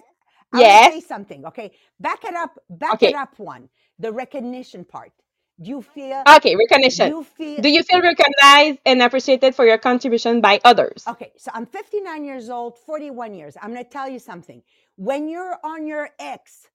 I 0.52 0.58
want 0.62 0.78
to 0.78 0.82
say 0.84 1.00
something. 1.00 1.46
Okay. 1.46 1.72
Back 2.00 2.24
it 2.24 2.34
up. 2.34 2.58
Back 2.70 2.94
Okay. 2.94 3.08
it 3.08 3.14
up 3.14 3.38
one. 3.38 3.68
The 3.98 4.12
recognition 4.12 4.84
part. 4.84 5.12
Do 5.60 5.70
you 5.70 5.82
feel 5.82 6.22
Okay, 6.36 6.54
recognition. 6.56 7.08
you 7.08 7.24
feel 7.24 7.62
Do 7.62 7.68
you 7.68 7.82
feel 7.82 8.00
recognized 8.00 8.78
and 8.86 9.02
appreciated 9.02 9.54
for 9.54 9.66
your 9.66 9.78
contribution 9.78 10.40
by 10.40 10.60
others? 10.64 11.04
Okay, 11.06 11.32
so 11.36 11.50
I'm 11.52 11.66
59 11.66 12.24
years 12.24 12.48
old, 12.48 12.78
41 12.78 13.34
years. 13.34 13.56
I'm 13.60 13.72
going 13.72 13.84
to 13.84 13.90
tell 13.90 14.08
you 14.08 14.20
something. 14.20 14.62
When 14.96 15.28
you're 15.28 15.56
on 15.64 15.86
your 15.86 16.10
X, 16.18 16.66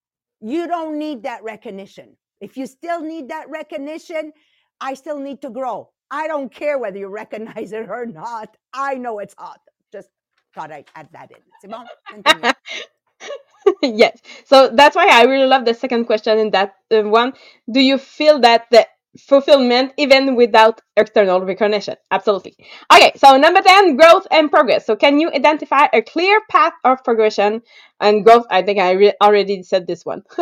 you 0.42 0.68
don't 0.68 1.00
need 1.00 1.24
that 1.24 1.44
recognition. 1.44 2.18
If 2.44 2.58
you 2.58 2.68
still 2.68 3.02
need 3.02 3.30
that 3.30 3.50
recognition, 3.50 4.34
I 4.82 4.96
still 4.96 5.20
need 5.20 5.42
to 5.44 5.52
grow. 5.52 5.92
I 6.12 6.28
don't 6.28 6.54
care 6.54 6.80
whether 6.80 7.00
you 7.00 7.10
recognize 7.10 7.74
it 7.74 7.90
or 7.90 8.06
not. 8.08 8.58
I 8.74 8.96
know 8.96 9.20
it's 9.20 9.36
hot. 9.40 9.62
Just 9.94 10.10
thought 10.56 10.72
I'd 10.72 10.92
add 10.96 11.10
that 11.14 11.32
in. 11.32 11.44
Simone, 11.62 11.88
yes. 13.84 14.20
So 14.46 14.70
that's 14.70 14.96
why 14.96 15.10
I 15.12 15.26
really 15.26 15.48
love 15.48 15.66
the 15.66 15.76
second 15.76 16.06
question 16.06 16.40
in 16.40 16.52
that 16.52 16.76
uh, 16.92 17.04
one. 17.04 17.34
Do 17.72 17.82
you 17.82 18.00
feel 18.00 18.40
that 18.42 18.68
the 18.72 18.88
fulfillment 19.20 19.94
even 19.98 20.36
without 20.36 20.82
external 20.98 21.42
recognition? 21.42 21.96
Absolutely. 22.12 22.56
Okay. 22.94 23.14
So 23.18 23.38
number 23.38 23.62
10, 23.62 23.98
growth 23.98 24.28
and 24.32 24.52
progress. 24.52 24.86
So 24.88 24.96
can 24.98 25.20
you 25.20 25.32
identify 25.32 25.88
a 25.94 26.04
clear 26.04 26.42
path 26.52 26.74
of 26.86 27.04
progression 27.06 27.64
and 28.02 28.26
growth? 28.26 28.48
I 28.52 28.64
think 28.64 28.80
I 28.80 28.94
re- 28.94 29.14
already 29.22 29.64
said 29.64 29.88
this 29.88 30.06
one. 30.06 30.24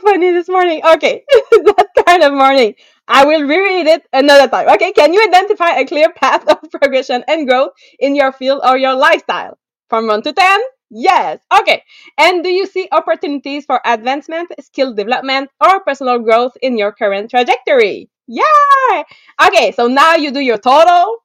funny 0.00 0.32
this 0.32 0.48
morning. 0.48 0.82
Okay, 0.84 1.24
that 1.50 1.88
kind 2.06 2.22
of 2.22 2.32
morning. 2.32 2.74
I 3.06 3.24
will 3.26 3.42
reread 3.42 3.86
it 3.86 4.02
another 4.12 4.48
time. 4.48 4.68
Okay, 4.74 4.92
can 4.92 5.12
you 5.12 5.22
identify 5.22 5.76
a 5.76 5.86
clear 5.86 6.10
path 6.12 6.46
of 6.48 6.70
progression 6.80 7.22
and 7.28 7.46
growth 7.48 7.72
in 7.98 8.14
your 8.16 8.32
field 8.32 8.60
or 8.64 8.78
your 8.78 8.94
lifestyle? 8.94 9.58
From 9.90 10.06
1 10.06 10.22
to 10.22 10.32
10? 10.32 10.60
Yes. 10.90 11.40
Okay. 11.60 11.82
And 12.18 12.42
do 12.42 12.48
you 12.50 12.66
see 12.66 12.88
opportunities 12.90 13.66
for 13.66 13.80
advancement, 13.84 14.50
skill 14.60 14.94
development, 14.94 15.50
or 15.60 15.80
personal 15.84 16.18
growth 16.20 16.56
in 16.62 16.78
your 16.78 16.92
current 16.92 17.30
trajectory? 17.30 18.08
Yeah. 18.26 19.02
Okay, 19.46 19.72
so 19.72 19.86
now 19.88 20.14
you 20.14 20.30
do 20.30 20.40
your 20.40 20.58
total. 20.58 21.18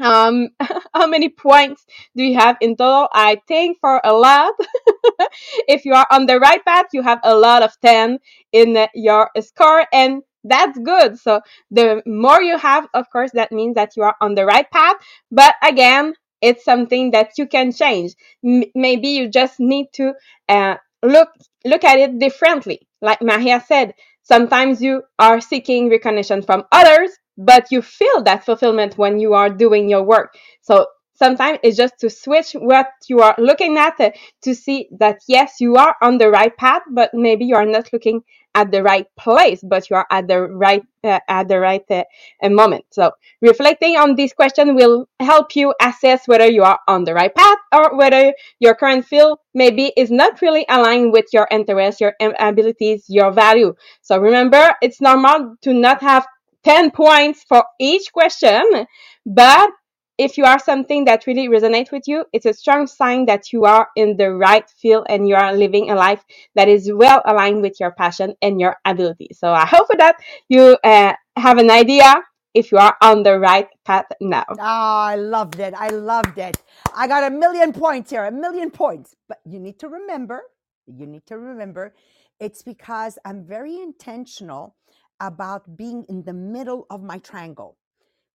Um, 0.00 0.48
how 0.94 1.06
many 1.06 1.28
points 1.28 1.84
do 2.16 2.24
you 2.24 2.34
have 2.38 2.56
in 2.60 2.76
total? 2.76 3.08
I 3.12 3.40
think 3.46 3.78
for 3.80 4.00
a 4.04 4.12
lot. 4.12 4.54
if 5.68 5.84
you 5.84 5.94
are 5.94 6.06
on 6.10 6.26
the 6.26 6.38
right 6.38 6.64
path, 6.64 6.86
you 6.92 7.02
have 7.02 7.20
a 7.22 7.34
lot 7.34 7.62
of 7.62 7.72
10 7.80 8.18
in 8.52 8.86
your 8.94 9.30
score, 9.40 9.86
and 9.92 10.22
that's 10.42 10.78
good. 10.78 11.18
So, 11.18 11.40
the 11.70 12.02
more 12.06 12.42
you 12.42 12.58
have, 12.58 12.86
of 12.94 13.08
course, 13.10 13.30
that 13.32 13.52
means 13.52 13.74
that 13.76 13.96
you 13.96 14.02
are 14.02 14.16
on 14.20 14.34
the 14.34 14.44
right 14.44 14.70
path. 14.70 14.96
But 15.30 15.54
again, 15.62 16.14
it's 16.40 16.64
something 16.64 17.12
that 17.12 17.32
you 17.38 17.46
can 17.46 17.72
change. 17.72 18.14
M- 18.44 18.64
maybe 18.74 19.08
you 19.08 19.28
just 19.28 19.60
need 19.60 19.86
to 19.94 20.14
uh, 20.48 20.76
look 21.02 21.30
look 21.64 21.84
at 21.84 21.98
it 21.98 22.18
differently. 22.18 22.86
Like 23.00 23.22
Maria 23.22 23.62
said, 23.66 23.94
sometimes 24.22 24.82
you 24.82 25.02
are 25.18 25.40
seeking 25.40 25.88
recognition 25.90 26.42
from 26.42 26.64
others, 26.72 27.10
but 27.36 27.70
you 27.70 27.82
feel 27.82 28.22
that 28.22 28.44
fulfillment 28.44 28.98
when 28.98 29.18
you 29.18 29.34
are 29.34 29.50
doing 29.50 29.88
your 29.88 30.02
work. 30.02 30.34
So 30.62 30.86
sometimes 31.14 31.58
it's 31.62 31.76
just 31.76 31.98
to 32.00 32.10
switch 32.10 32.52
what 32.52 32.88
you 33.08 33.20
are 33.20 33.34
looking 33.38 33.76
at 33.78 34.00
uh, 34.00 34.10
to 34.42 34.54
see 34.54 34.88
that 34.98 35.18
yes, 35.28 35.60
you 35.60 35.76
are 35.76 35.96
on 36.02 36.18
the 36.18 36.30
right 36.30 36.56
path, 36.56 36.82
but 36.90 37.10
maybe 37.14 37.44
you 37.44 37.56
are 37.56 37.66
not 37.66 37.92
looking 37.92 38.22
at 38.56 38.70
the 38.70 38.82
right 38.82 39.06
place, 39.18 39.60
but 39.62 39.90
you 39.90 39.96
are 39.96 40.06
at 40.10 40.28
the 40.28 40.40
right 40.40 40.82
uh, 41.02 41.18
at 41.28 41.48
the 41.48 41.58
right 41.58 41.84
uh, 41.90 42.04
uh, 42.42 42.48
moment. 42.48 42.84
So 42.90 43.10
reflecting 43.42 43.96
on 43.96 44.14
this 44.14 44.32
question 44.32 44.74
will 44.74 45.08
help 45.20 45.56
you 45.56 45.74
assess 45.80 46.26
whether 46.28 46.46
you 46.46 46.62
are 46.62 46.78
on 46.86 47.04
the 47.04 47.14
right 47.14 47.34
path 47.34 47.58
or 47.74 47.96
whether 47.96 48.32
your 48.60 48.74
current 48.74 49.04
field 49.04 49.38
maybe 49.54 49.92
is 49.96 50.10
not 50.10 50.40
really 50.40 50.64
aligned 50.68 51.12
with 51.12 51.26
your 51.32 51.48
interests, 51.50 52.00
your 52.00 52.14
abilities, 52.38 53.04
your 53.08 53.32
value. 53.32 53.74
So 54.02 54.18
remember, 54.18 54.74
it's 54.80 55.00
normal 55.00 55.56
to 55.62 55.72
not 55.72 56.00
have 56.00 56.26
10 56.64 56.90
points 56.90 57.44
for 57.48 57.64
each 57.78 58.12
question, 58.12 58.86
but 59.26 59.70
if 60.16 60.38
you 60.38 60.44
are 60.44 60.58
something 60.58 61.06
that 61.06 61.26
really 61.26 61.48
resonates 61.48 61.90
with 61.90 62.04
you, 62.06 62.24
it's 62.32 62.46
a 62.46 62.54
strong 62.54 62.86
sign 62.86 63.26
that 63.26 63.52
you 63.52 63.64
are 63.64 63.88
in 63.96 64.16
the 64.16 64.30
right 64.30 64.68
field 64.70 65.06
and 65.08 65.28
you 65.28 65.34
are 65.34 65.52
living 65.52 65.90
a 65.90 65.94
life 65.94 66.24
that 66.54 66.68
is 66.68 66.90
well 66.92 67.20
aligned 67.24 67.62
with 67.62 67.80
your 67.80 67.90
passion 67.90 68.34
and 68.40 68.60
your 68.60 68.76
ability. 68.84 69.28
So 69.32 69.52
I 69.52 69.66
hope 69.66 69.88
that 69.98 70.16
you 70.48 70.76
uh, 70.84 71.14
have 71.36 71.58
an 71.58 71.70
idea 71.70 72.22
if 72.54 72.70
you 72.70 72.78
are 72.78 72.96
on 73.02 73.24
the 73.24 73.38
right 73.38 73.66
path 73.84 74.06
now. 74.20 74.44
Oh, 74.48 74.56
I 74.60 75.16
loved 75.16 75.58
it. 75.58 75.74
I 75.76 75.88
loved 75.88 76.38
it. 76.38 76.62
I 76.94 77.08
got 77.08 77.24
a 77.24 77.34
million 77.34 77.72
points 77.72 78.10
here, 78.10 78.24
a 78.24 78.30
million 78.30 78.70
points. 78.70 79.16
But 79.28 79.40
you 79.44 79.58
need 79.58 79.80
to 79.80 79.88
remember, 79.88 80.42
you 80.86 81.06
need 81.06 81.26
to 81.26 81.36
remember, 81.36 81.92
it's 82.38 82.62
because 82.62 83.18
I'm 83.24 83.44
very 83.44 83.80
intentional 83.80 84.76
about 85.20 85.76
being 85.76 86.04
in 86.08 86.24
the 86.24 86.32
middle 86.32 86.86
of 86.90 87.02
my 87.02 87.18
triangle. 87.18 87.76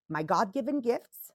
My 0.10 0.24
God 0.24 0.54
given 0.54 0.82
gifts, 0.82 1.32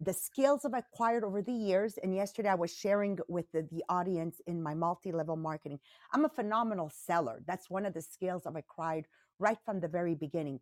the 0.00 0.12
skills 0.12 0.64
I've 0.64 0.74
acquired 0.74 1.24
over 1.24 1.42
the 1.42 1.52
years. 1.52 1.98
And 2.02 2.14
yesterday 2.14 2.48
I 2.48 2.54
was 2.54 2.74
sharing 2.74 3.18
with 3.28 3.50
the, 3.52 3.68
the 3.70 3.84
audience 3.88 4.40
in 4.46 4.62
my 4.62 4.74
multi 4.74 5.12
level 5.12 5.36
marketing. 5.36 5.78
I'm 6.12 6.24
a 6.24 6.28
phenomenal 6.28 6.90
seller. 6.90 7.40
That's 7.46 7.70
one 7.70 7.86
of 7.86 7.94
the 7.94 8.02
skills 8.02 8.42
I've 8.46 8.56
acquired 8.56 9.06
right 9.38 9.58
from 9.64 9.80
the 9.80 9.88
very 9.88 10.14
beginning. 10.14 10.60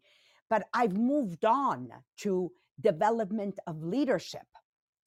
But 0.50 0.66
I've 0.74 0.96
moved 0.96 1.44
on 1.44 1.88
to 2.18 2.50
development 2.80 3.58
of 3.66 3.82
leadership. 3.82 4.46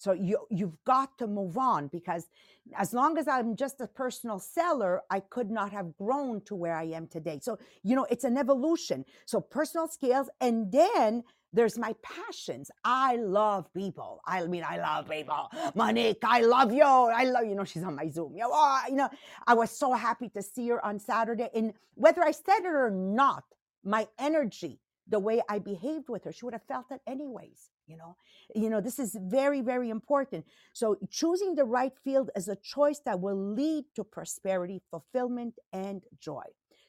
So 0.06 0.14
you 0.14 0.38
you've 0.52 0.78
got 0.86 1.18
to 1.18 1.26
move 1.26 1.58
on 1.58 1.88
because 1.88 2.28
as 2.76 2.94
long 2.94 3.18
as 3.18 3.28
I'm 3.28 3.56
just 3.56 3.82
a 3.82 3.88
personal 3.88 4.38
seller, 4.38 5.02
I 5.10 5.20
could 5.20 5.50
not 5.50 5.72
have 5.72 5.98
grown 5.98 6.42
to 6.42 6.54
where 6.54 6.76
I 6.76 6.86
am 7.00 7.08
today. 7.08 7.40
So 7.42 7.58
you 7.82 7.96
know, 7.96 8.06
it's 8.12 8.24
an 8.24 8.38
evolution. 8.38 9.04
So 9.26 9.42
personal 9.42 9.88
skills 9.88 10.30
and 10.40 10.72
then 10.72 11.24
there's 11.54 11.78
my 11.80 11.96
passions. 12.04 12.70
I 12.84 13.16
love 13.16 13.74
people. 13.74 14.22
I 14.28 14.46
mean, 14.46 14.64
I 14.64 14.78
love 14.78 15.10
people. 15.10 15.52
Monique, 15.74 16.24
I 16.24 16.42
love 16.42 16.72
you. 16.72 16.84
I 16.84 17.24
love 17.24 17.46
you 17.46 17.56
know 17.56 17.64
she's 17.64 17.84
on 17.84 17.96
my 17.96 18.08
Zoom. 18.08 18.34
You 18.36 18.42
know, 18.44 18.52
oh, 18.54 18.82
you 18.90 18.98
know, 18.98 19.10
I 19.48 19.56
was 19.56 19.72
so 19.72 19.94
happy 19.94 20.30
to 20.38 20.44
see 20.44 20.68
her 20.70 20.86
on 20.86 21.00
Saturday. 21.00 21.50
And 21.56 21.74
whether 21.96 22.24
I 22.24 22.32
said 22.32 22.60
it 22.60 22.76
or 22.86 22.92
not, 22.92 23.46
my 23.84 24.08
energy, 24.20 24.80
the 25.08 25.20
way 25.28 25.42
I 25.50 25.58
behaved 25.58 26.10
with 26.10 26.26
her, 26.26 26.32
she 26.32 26.46
would 26.46 26.54
have 26.54 26.68
felt 26.68 26.92
it 26.92 27.02
anyways. 27.08 27.72
You 27.88 27.98
know, 27.98 28.16
you 28.56 28.70
know, 28.70 28.82
this 28.82 28.98
is 28.98 29.16
very, 29.22 29.62
very 29.62 29.90
important. 29.90 30.46
So 30.74 30.98
choosing 31.10 31.56
the 31.56 31.66
right 31.66 31.94
field 32.04 32.32
is 32.36 32.48
a 32.48 32.56
choice 32.56 33.00
that 33.06 33.20
will 33.20 33.54
lead 33.54 33.86
to 33.96 34.04
prosperity, 34.04 34.82
fulfillment, 34.90 35.56
and 35.72 36.02
joy. 36.20 36.44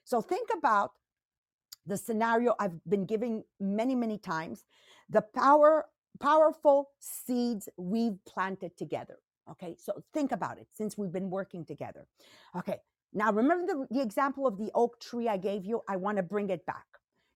So 0.04 0.20
think 0.20 0.48
about 0.56 0.92
the 1.86 1.96
scenario 1.96 2.54
I've 2.58 2.82
been 2.88 3.04
giving 3.06 3.44
many, 3.60 3.94
many 3.94 4.18
times, 4.18 4.64
the 5.08 5.22
power, 5.22 5.86
powerful 6.18 6.90
seeds 6.98 7.68
we've 7.76 8.18
planted 8.26 8.76
together. 8.76 9.18
Okay, 9.50 9.76
so 9.78 10.02
think 10.12 10.32
about 10.32 10.58
it 10.58 10.66
since 10.72 10.98
we've 10.98 11.12
been 11.12 11.30
working 11.30 11.64
together. 11.64 12.06
Okay, 12.56 12.78
now 13.12 13.32
remember 13.32 13.66
the, 13.66 13.86
the 13.94 14.02
example 14.02 14.46
of 14.46 14.58
the 14.58 14.70
oak 14.74 14.98
tree 15.00 15.28
I 15.28 15.36
gave 15.36 15.64
you? 15.64 15.82
I 15.88 15.96
want 15.96 16.16
to 16.16 16.22
bring 16.24 16.50
it 16.50 16.66
back. 16.66 16.84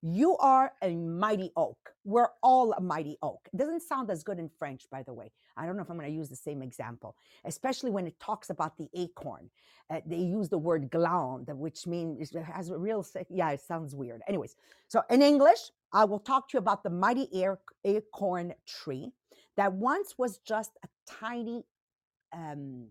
You 0.03 0.37
are 0.39 0.73
a 0.83 0.97
mighty 0.97 1.53
oak. 1.57 1.77
We're 2.05 2.31
all 2.43 2.73
a 2.73 2.81
mighty 2.81 3.19
oak. 3.23 3.49
It 3.53 3.59
doesn't 3.59 3.81
sound 3.81 4.11
as 4.11 4.23
good 4.23 4.39
in 4.39 4.49
French, 4.49 4.85
by 4.91 5.03
the 5.03 5.13
way. 5.13 5.31
I 5.57 5.67
don't 5.67 5.77
know 5.77 5.83
if 5.83 5.91
I'm 5.91 5.99
going 5.99 6.09
to 6.09 6.17
use 6.17 6.31
the 6.31 6.37
same 6.37 6.63
example, 6.63 7.17
especially 7.45 7.91
when 7.91 8.07
it 8.07 8.19
talks 8.19 8.49
about 8.49 8.79
the 8.79 8.89
acorn. 8.95 9.51
Uh, 9.91 10.01
they 10.07 10.17
use 10.17 10.49
the 10.49 10.57
word 10.57 10.91
glande, 10.91 11.51
which 11.53 11.87
means 11.87 12.33
it 12.33 12.45
has 12.45 12.71
a 12.71 12.79
real, 12.79 13.05
yeah, 13.29 13.51
it 13.51 13.61
sounds 13.61 13.95
weird. 13.95 14.23
Anyways, 14.27 14.57
so 14.89 15.03
in 15.11 15.21
English, 15.21 15.71
I 15.93 16.05
will 16.07 16.21
talk 16.21 16.49
to 16.49 16.55
you 16.55 16.61
about 16.61 16.83
the 16.83 16.91
mighty 16.91 17.29
acorn 17.85 18.55
tree 18.67 19.13
that 19.57 19.73
once 19.73 20.15
was 20.17 20.39
just 20.39 20.71
a 20.83 20.89
tiny 21.07 21.65
um, 22.33 22.87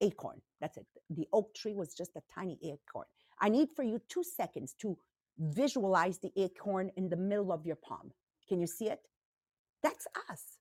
acorn. 0.00 0.40
That's 0.60 0.76
it. 0.76 0.86
The 1.10 1.26
oak 1.32 1.54
tree 1.54 1.74
was 1.74 1.94
just 1.94 2.14
a 2.16 2.22
tiny 2.32 2.58
acorn. 2.62 3.06
I 3.40 3.48
need 3.48 3.70
for 3.74 3.82
you 3.82 4.00
two 4.08 4.22
seconds 4.22 4.74
to 4.80 4.96
visualize 5.38 6.18
the 6.18 6.32
acorn 6.36 6.90
in 6.96 7.08
the 7.08 7.16
middle 7.16 7.52
of 7.52 7.66
your 7.66 7.76
palm. 7.76 8.12
Can 8.48 8.60
you 8.60 8.66
see 8.66 8.88
it? 8.88 9.00
That's 9.82 10.06
us. 10.30 10.58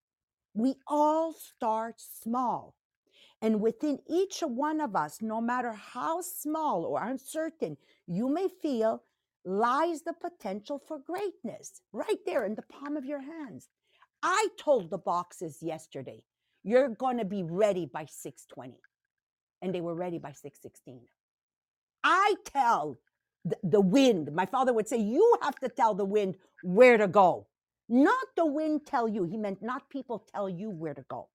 We 0.53 0.75
all 0.87 1.33
start 1.33 1.95
small. 1.99 2.75
And 3.41 3.61
within 3.61 3.99
each 4.09 4.39
one 4.41 4.79
of 4.79 4.95
us, 4.95 5.21
no 5.21 5.41
matter 5.41 5.73
how 5.73 6.21
small 6.21 6.85
or 6.85 7.03
uncertain 7.03 7.77
you 8.07 8.29
may 8.29 8.47
feel, 8.61 9.03
lies 9.43 10.01
the 10.01 10.13
potential 10.13 10.81
for 10.87 10.99
greatness 10.99 11.81
right 11.91 12.19
there 12.25 12.45
in 12.45 12.55
the 12.55 12.63
palm 12.63 12.97
of 12.97 13.05
your 13.05 13.21
hands. 13.21 13.69
I 14.23 14.47
told 14.57 14.89
the 14.89 14.97
boxes 14.97 15.59
yesterday, 15.61 16.23
you're 16.63 16.89
going 16.89 17.17
to 17.17 17.25
be 17.25 17.43
ready 17.43 17.85
by 17.85 18.05
620. 18.09 18.79
And 19.61 19.73
they 19.73 19.81
were 19.81 19.93
ready 19.93 20.17
by 20.17 20.31
616. 20.31 21.01
I 22.03 22.35
tell 22.45 22.99
the, 23.45 23.57
wind. 23.81 24.33
My 24.33 24.45
father 24.47 24.73
would 24.73 24.87
say, 24.89 24.97
You 24.97 25.37
have 25.43 25.57
to 25.59 25.69
tell 25.69 25.95
the 25.95 26.05
wind 26.05 26.35
where 26.63 26.97
to 26.97 27.07
go. 27.07 27.47
Not 27.89 28.27
the 28.37 28.45
wind 28.45 28.85
tell 28.87 29.07
you. 29.07 29.25
He 29.25 29.37
meant 29.37 29.61
not 29.63 29.89
people 29.89 30.25
tell 30.33 30.49
you 30.49 30.69
where 30.71 30.95
to 30.95 31.05
go. 31.09 31.29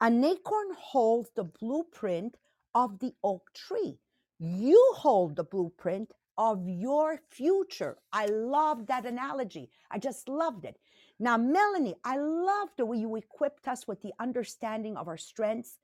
An 0.00 0.24
acorn 0.24 0.68
holds 0.78 1.30
the 1.36 1.44
blueprint 1.44 2.36
of 2.74 3.00
the 3.00 3.14
oak 3.24 3.52
tree. 3.54 3.98
You 4.38 4.94
hold 4.96 5.36
the 5.36 5.44
blueprint 5.44 6.12
of 6.38 6.68
your 6.68 7.20
future. 7.30 7.98
I 8.12 8.26
love 8.26 8.86
that 8.88 9.06
analogy. 9.06 9.70
I 9.90 9.98
just 9.98 10.28
loved 10.28 10.66
it. 10.66 10.78
Now, 11.18 11.38
Melanie, 11.38 11.96
I 12.04 12.18
love 12.18 12.70
the 12.78 12.86
way 12.86 12.98
you 12.98 13.16
equipped 13.16 13.68
us 13.68 13.88
with 13.88 14.02
the 14.02 14.12
understanding 14.20 14.96
of 14.98 15.08
our 15.08 15.18
strengths 15.18 15.78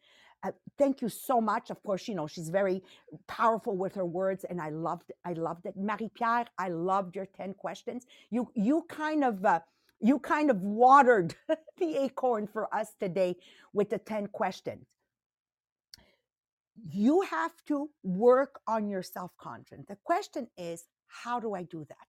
thank 0.78 1.02
you 1.02 1.08
so 1.08 1.40
much. 1.40 1.70
Of 1.70 1.82
course, 1.82 2.08
you 2.08 2.14
know 2.14 2.26
she's 2.26 2.50
very 2.50 2.82
powerful 3.28 3.76
with 3.76 3.94
her 3.94 4.06
words, 4.06 4.44
and 4.44 4.60
I 4.60 4.70
loved, 4.70 5.12
I 5.24 5.34
loved 5.34 5.66
it. 5.66 5.74
Marie 5.76 6.10
Pierre, 6.14 6.46
I 6.58 6.68
loved 6.68 7.16
your 7.16 7.26
ten 7.26 7.54
questions. 7.54 8.06
You, 8.30 8.50
you 8.54 8.86
kind 8.88 9.24
of, 9.24 9.44
uh, 9.44 9.60
you 10.00 10.18
kind 10.18 10.50
of 10.50 10.62
watered 10.62 11.34
the 11.78 11.96
acorn 12.04 12.46
for 12.46 12.74
us 12.74 12.94
today 13.00 13.36
with 13.72 13.90
the 13.90 13.98
ten 13.98 14.28
questions. 14.28 14.86
You 16.90 17.22
have 17.22 17.52
to 17.68 17.90
work 18.02 18.60
on 18.66 18.88
your 18.88 19.02
self 19.02 19.32
confidence. 19.38 19.86
The 19.88 19.98
question 20.04 20.48
is, 20.58 20.84
how 21.08 21.40
do 21.40 21.54
I 21.54 21.64
do 21.64 21.86
that? 21.88 22.06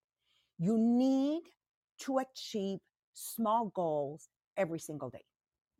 You 0.60 0.78
need 0.78 1.44
to 2.02 2.20
achieve 2.20 2.80
small 3.13 3.67
goals 3.67 4.30
every 4.58 4.80
single 4.80 5.10
day. 5.10 5.24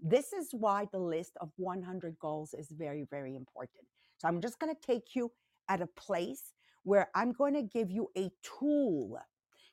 This 0.02 0.34
is 0.34 0.50
why 0.52 0.88
the 0.92 1.00
list 1.00 1.34
of 1.42 1.52
100 1.58 2.18
goals 2.20 2.56
is 2.56 2.70
very, 2.72 3.06
very 3.10 3.36
important. 3.36 3.86
So 4.18 4.28
I'm 4.28 4.42
just 4.42 4.60
going 4.60 4.74
to 4.74 4.82
take 4.82 5.16
you 5.16 5.32
at 5.70 5.82
a 5.82 5.88
place 5.88 6.54
where 6.84 7.10
I'm 7.14 7.32
going 7.32 7.54
to 7.54 7.62
give 7.62 7.92
you 7.92 8.10
a 8.18 8.32
tool 8.42 9.20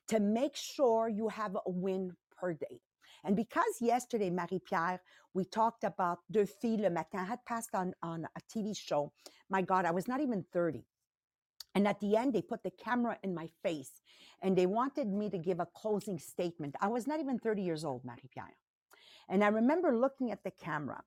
to 0.09 0.19
make 0.19 0.55
sure 0.55 1.09
you 1.09 1.29
have 1.29 1.55
a 1.55 1.69
win 1.69 2.13
per 2.37 2.53
day. 2.53 2.79
And 3.23 3.35
because 3.35 3.81
yesterday, 3.81 4.29
Marie 4.29 4.61
Pierre, 4.63 5.01
we 5.33 5.45
talked 5.45 5.83
about 5.83 6.19
Deux 6.31 6.45
Filles 6.45 6.81
le 6.81 6.89
Matin, 6.89 7.19
I 7.19 7.25
had 7.25 7.43
passed 7.45 7.73
on, 7.73 7.93
on 8.01 8.25
a 8.25 8.41
TV 8.41 8.77
show. 8.77 9.11
My 9.49 9.61
God, 9.61 9.85
I 9.85 9.91
was 9.91 10.07
not 10.07 10.21
even 10.21 10.45
30. 10.53 10.83
And 11.75 11.87
at 11.87 11.99
the 11.99 12.15
end, 12.15 12.33
they 12.33 12.41
put 12.41 12.63
the 12.63 12.71
camera 12.71 13.17
in 13.23 13.33
my 13.33 13.47
face 13.61 13.91
and 14.41 14.57
they 14.57 14.65
wanted 14.65 15.07
me 15.07 15.29
to 15.29 15.37
give 15.37 15.59
a 15.59 15.67
closing 15.67 16.17
statement. 16.17 16.75
I 16.81 16.87
was 16.87 17.07
not 17.07 17.19
even 17.19 17.39
30 17.39 17.61
years 17.61 17.83
old, 17.83 18.03
Marie 18.05 18.29
Pierre. 18.33 18.55
And 19.29 19.43
I 19.43 19.47
remember 19.47 19.95
looking 19.97 20.31
at 20.31 20.43
the 20.43 20.51
camera. 20.51 21.03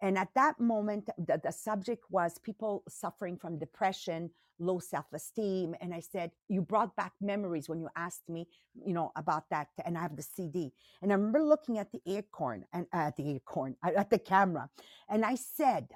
And 0.00 0.18
at 0.18 0.28
that 0.34 0.60
moment, 0.60 1.08
the, 1.18 1.40
the 1.42 1.52
subject 1.52 2.04
was 2.10 2.38
people 2.38 2.82
suffering 2.88 3.36
from 3.38 3.58
depression, 3.58 4.30
low 4.58 4.78
self 4.78 5.06
esteem. 5.14 5.74
And 5.80 5.94
I 5.94 6.00
said, 6.00 6.32
You 6.48 6.62
brought 6.62 6.94
back 6.96 7.12
memories 7.20 7.68
when 7.68 7.80
you 7.80 7.88
asked 7.96 8.28
me, 8.28 8.48
you 8.84 8.92
know, 8.92 9.12
about 9.16 9.48
that. 9.50 9.68
And 9.84 9.96
I 9.96 10.02
have 10.02 10.16
the 10.16 10.22
CD. 10.22 10.72
And 11.02 11.12
I 11.12 11.16
remember 11.16 11.42
looking 11.42 11.78
at 11.78 11.92
the 11.92 12.00
acorn 12.06 12.64
and 12.72 12.86
uh, 12.92 13.08
at 13.08 13.16
the 13.16 13.30
acorn, 13.36 13.76
at 13.82 14.10
the 14.10 14.18
camera. 14.18 14.68
And 15.08 15.24
I 15.24 15.36
said, 15.36 15.88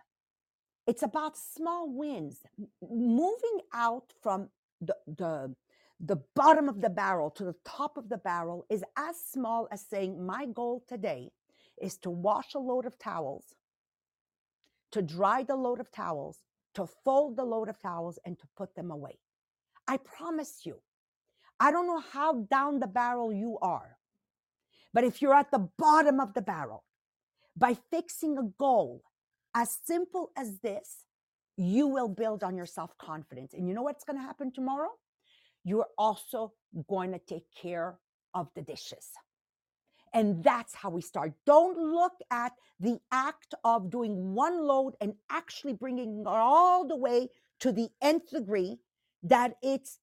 It's 0.87 1.03
about 1.03 1.37
small 1.37 1.91
wins, 1.93 2.41
moving 2.83 3.61
out 3.75 4.13
from 4.23 4.49
the, 4.81 4.97
the, 5.07 5.55
the 6.01 6.17
bottom 6.35 6.69
of 6.69 6.81
the 6.81 6.91
barrel 6.91 7.31
to 7.33 7.45
the 7.45 7.57
top 7.65 7.99
of 7.99 8.09
the 8.09 8.19
barrel 8.19 8.65
is 8.71 8.85
as 8.97 9.17
small 9.21 9.69
as 9.73 9.85
saying, 9.85 10.25
My 10.25 10.47
goal 10.47 10.85
today 10.89 11.31
is 11.83 11.99
to 11.99 12.11
wash 12.11 12.55
a 12.55 12.59
load 12.61 12.87
of 12.87 12.99
towels, 12.99 13.45
to 14.93 15.03
dry 15.03 15.45
the 15.45 15.57
load 15.57 15.81
of 15.81 15.91
towels, 15.93 16.39
to 16.75 16.87
fold 17.05 17.37
the 17.37 17.45
load 17.45 17.69
of 17.69 17.81
towels, 17.81 18.19
and 18.25 18.39
to 18.39 18.47
put 18.57 18.75
them 18.77 18.91
away. 18.91 19.19
I 19.89 19.99
promise 19.99 20.63
you, 20.67 20.81
I 21.61 21.71
don't 21.73 21.87
know 21.87 22.03
how 22.13 22.35
down 22.51 22.81
the 22.81 22.87
barrel 22.89 23.33
you 23.33 23.59
are, 23.63 23.99
but 24.95 25.05
if 25.05 25.23
you're 25.23 25.35
at 25.35 25.51
the 25.53 25.69
bottom 25.79 26.21
of 26.21 26.35
the 26.35 26.43
barrel, 26.43 26.85
by 27.57 27.77
fixing 27.91 28.39
a 28.39 28.45
goal 28.59 29.03
As 29.55 29.79
simple 29.85 30.31
as 30.37 30.61
this, 30.61 31.05
you 31.57 31.89
will 31.89 32.09
build 32.09 32.45
on 32.45 32.57
your 32.57 32.67
self 32.67 32.97
confidence. 32.99 33.55
And 33.55 33.69
you 33.69 33.75
know 33.75 33.83
what's 33.83 34.05
going 34.05 34.19
to 34.19 34.23
happen 34.25 34.53
tomorrow? 34.53 34.91
You're 35.65 35.89
also 35.99 36.55
going 36.89 37.13
to 37.13 37.21
take 37.21 37.47
care 37.61 37.99
of 38.35 38.49
the 38.55 38.63
dishes. 38.63 39.11
And 40.15 40.43
that's 40.43 40.75
how 40.75 40.91
we 40.91 41.01
start. 41.03 41.33
Don't 41.47 41.79
look 41.79 42.15
at 42.31 42.53
the 42.81 42.99
act 43.11 43.55
of 43.65 43.91
doing 43.91 44.35
one 44.35 44.65
load 44.65 44.95
and 45.01 45.15
actually 45.31 45.73
bringing 45.73 46.21
it 46.21 46.27
all 46.27 46.87
the 46.87 46.97
way 46.97 47.29
to 47.61 47.73
the 47.73 47.89
nth 48.01 48.31
degree 48.31 48.79
that 49.23 49.55
it's 49.63 49.99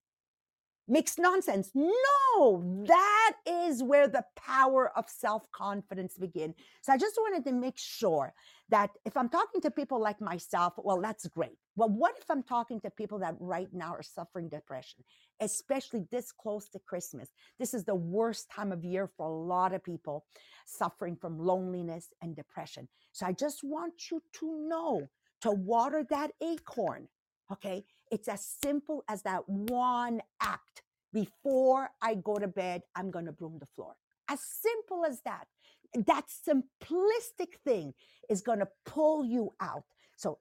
makes 0.88 1.18
nonsense. 1.18 1.72
No, 1.74 2.84
that 2.88 3.34
is 3.48 3.82
where 3.82 4.08
the 4.08 4.24
power 4.36 4.92
of 4.96 5.10
self 5.10 5.52
confidence 5.52 6.18
begin. 6.18 6.54
So 6.82 6.94
I 6.94 6.98
just 6.98 7.16
wanted 7.18 7.46
to 7.46 7.54
make 7.54 7.78
sure 7.78 8.34
that 8.70 8.92
if 9.06 9.18
I'm 9.18 9.30
talking 9.30 9.62
to 9.62 9.72
people 9.72 10.00
like 10.00 10.22
myself, 10.22 10.74
well, 10.78 11.02
that's 11.02 11.28
great. 11.28 11.58
Well, 11.76 11.90
what 11.90 12.18
if 12.18 12.30
I'm 12.30 12.44
talking 12.44 12.80
to 12.82 12.90
people 12.90 13.20
that 13.20 13.36
right 13.40 13.68
now 13.74 13.94
are 13.94 14.04
suffering 14.04 14.48
depression, 14.48 15.04
especially 15.42 16.06
this 16.10 16.32
close 16.32 16.70
to 16.70 16.80
Christmas? 16.80 17.30
This 17.60 17.74
is 17.74 17.84
the 17.84 17.96
worst 17.96 18.50
time 18.50 18.72
of 18.72 18.86
year 18.86 19.10
for 19.18 19.28
a 19.28 19.34
lot 19.34 19.74
of 19.74 19.84
people 19.84 20.26
suffering 20.66 21.18
from 21.18 21.38
loneliness 21.38 22.08
and 22.22 22.36
depression. 22.36 22.88
So 23.12 23.26
I 23.26 23.34
just 23.34 23.60
want 23.64 24.10
you 24.10 24.22
to 24.40 24.68
know 24.70 25.08
to 25.42 25.52
water 25.52 26.06
that 26.10 26.32
acorn. 26.42 27.08
Okay. 27.52 27.84
It's 28.12 28.28
as 28.28 28.46
simple 28.64 29.04
as 29.10 29.24
that 29.24 29.48
one 29.48 30.22
act. 30.42 30.84
Before 31.12 31.90
I 32.02 32.16
go 32.16 32.36
to 32.36 32.48
bed, 32.48 32.84
I'm 32.96 33.12
going 33.12 33.26
to 33.26 33.32
broom 33.32 33.58
the 33.60 33.66
floor. 33.66 33.96
As 34.30 34.40
simple 34.42 35.06
as 35.06 35.22
that. 35.22 35.48
That 35.94 36.26
simplistic 36.28 37.56
thing 37.64 37.94
is 38.30 38.42
going 38.42 38.60
to 38.60 38.68
pull 38.86 39.26
you 39.26 39.54
out. 39.62 39.84
So 40.18 40.40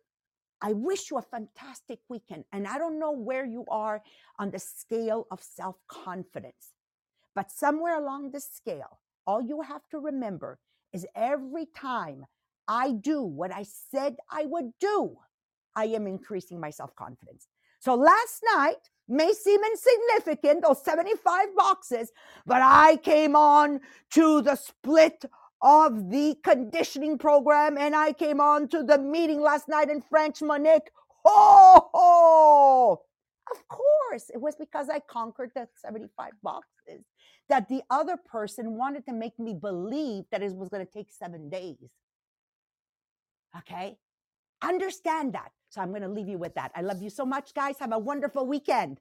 I 0.64 0.72
wish 0.72 1.11
you 1.11 1.18
a 1.18 1.22
fantastic 1.22 1.98
weekend. 2.09 2.44
And 2.50 2.66
I 2.66 2.79
don't 2.79 2.98
know 2.98 3.12
where 3.12 3.44
you 3.44 3.66
are 3.70 4.03
on 4.38 4.50
the 4.50 4.59
scale 4.59 5.27
of 5.31 5.42
self 5.42 5.77
confidence, 5.88 6.72
but 7.35 7.50
somewhere 7.50 7.98
along 7.98 8.31
the 8.31 8.40
scale, 8.40 8.98
all 9.27 9.42
you 9.42 9.61
have 9.61 9.83
to 9.90 9.98
remember 9.98 10.59
is 10.94 11.07
every 11.14 11.66
time 11.77 12.24
I 12.66 12.92
do 12.92 13.22
what 13.22 13.53
I 13.53 13.64
said 13.90 14.16
I 14.31 14.46
would 14.46 14.70
do, 14.81 15.18
I 15.77 15.85
am 15.87 16.07
increasing 16.07 16.59
my 16.59 16.70
self 16.70 16.96
confidence. 16.96 17.46
So 17.79 17.94
last 17.94 18.42
night 18.55 18.88
may 19.07 19.35
seem 19.35 19.61
insignificant, 19.62 20.62
those 20.62 20.83
75 20.83 21.55
boxes, 21.55 22.11
but 22.46 22.62
I 22.62 22.96
came 22.96 23.37
on 23.37 23.81
to 24.12 24.40
the 24.40 24.57
split 24.57 25.27
of 25.62 26.11
the 26.11 26.37
conditioning 26.43 27.19
program 27.19 27.79
and 27.79 27.95
I 27.97 28.12
came 28.12 28.40
on 28.40 28.69
to 28.69 28.83
the 28.83 28.99
meeting 28.99 29.40
last 29.40 29.69
night 29.69 29.88
in 29.88 30.03
French 30.03 30.43
Monique. 30.43 30.90
Oh, 31.25 33.01
of 33.51 33.69
course, 33.69 34.31
it 34.33 34.40
was 34.40 34.57
because 34.57 34.88
I 34.88 35.01
conquered 35.01 35.53
the 35.55 35.69
75 35.77 36.33
boxes 36.43 37.05
that 37.49 37.69
the 37.69 37.83
other 37.90 38.17
person 38.17 38.77
wanted 38.77 39.05
to 39.07 39.12
make 39.12 39.38
me 39.38 39.55
believe 39.55 40.25
that 40.31 40.43
it 40.43 40.55
was 40.55 40.69
going 40.69 40.85
to 40.85 40.93
take 40.93 41.11
seven 41.11 41.49
days. 41.51 41.90
Okay. 43.57 43.97
Understand 44.62 45.35
that. 45.35 45.51
So 45.69 45.81
I'm 45.81 45.90
going 45.90 46.03
to 46.03 46.09
leave 46.09 46.29
you 46.29 46.38
with 46.38 46.55
that. 46.55 46.73
I 46.75 46.81
love 46.81 47.03
you 47.03 47.11
so 47.11 47.27
much, 47.27 47.53
guys. 47.55 47.79
Have 47.81 47.93
a 47.93 47.99
wonderful 47.99 48.47
weekend. 48.47 48.99